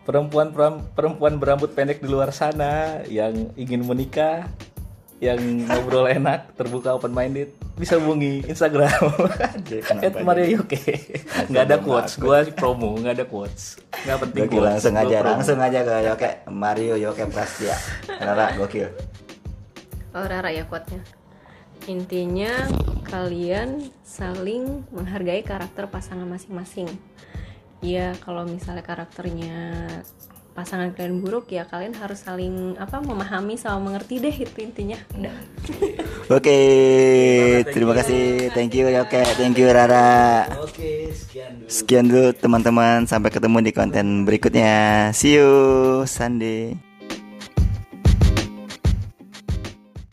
perempuan 0.04 0.52
perempuan 0.92 1.40
berambut 1.40 1.72
pendek 1.72 2.04
di 2.04 2.12
luar 2.12 2.28
sana 2.28 3.00
yang 3.08 3.56
ingin 3.56 3.88
menikah, 3.88 4.52
yang 5.18 5.64
ngobrol 5.64 6.06
enak, 6.06 6.52
terbuka 6.60 6.92
open 6.92 7.16
minded, 7.16 7.56
bisa 7.78 7.94
hubungi 8.02 8.42
Instagram 8.44 8.90
kenapa 9.86 10.06
at 10.10 10.14
Mario 10.26 10.46
Yoke. 10.58 10.82
Nggak 11.46 11.64
ada 11.64 11.76
quotes, 11.78 12.18
gue 12.18 12.38
promo, 12.52 12.98
nggak 12.98 13.14
ada 13.14 13.26
quotes, 13.30 13.78
nggak 14.04 14.18
penting 14.26 14.42
Gokil 14.44 14.58
quotes. 14.58 14.68
langsung 14.74 14.94
aja, 14.98 15.16
promo. 15.22 15.30
langsung 15.38 15.58
aja 15.62 15.80
ke 15.86 15.94
Yoke 16.10 16.30
Mario 16.50 16.94
Yoke 16.98 17.24
Prastia. 17.30 17.76
Rara 18.10 18.52
gokil. 18.58 18.90
Oh 20.16 20.24
Rara 20.24 20.48
ya 20.50 20.64
kuatnya 20.64 21.04
Intinya 21.86 22.50
kalian 23.06 23.92
saling 24.02 24.82
menghargai 24.90 25.40
karakter 25.44 25.86
pasangan 25.88 26.26
masing-masing 26.28 26.88
Ya 27.78 28.16
kalau 28.24 28.42
misalnya 28.42 28.82
karakternya 28.82 29.86
pasangan 30.58 30.90
kalian 30.90 31.22
buruk 31.22 31.54
ya 31.54 31.62
kalian 31.70 31.94
harus 31.94 32.26
saling 32.26 32.74
apa 32.82 32.98
memahami 32.98 33.54
sama 33.54 33.78
mengerti 33.78 34.18
deh 34.18 34.34
itu 34.34 34.58
intinya 34.58 34.98
udah 35.14 35.36
Oke, 36.36 36.58
terima 37.72 37.96
kasih. 37.96 38.52
Thank 38.52 38.76
you 38.76 38.92
Yoke, 38.92 39.16
thank 39.40 39.56
you 39.56 39.72
Rara. 39.72 40.44
Oke, 40.60 41.08
sekian 41.16 41.56
dulu. 41.56 41.68
Sekian 41.72 42.04
dulu 42.04 42.28
teman-teman, 42.36 43.08
sampai 43.08 43.32
ketemu 43.32 43.64
di 43.64 43.72
konten 43.72 44.28
berikutnya. 44.28 45.08
See 45.16 45.40
you 45.40 46.04
Sunday. 46.04 46.87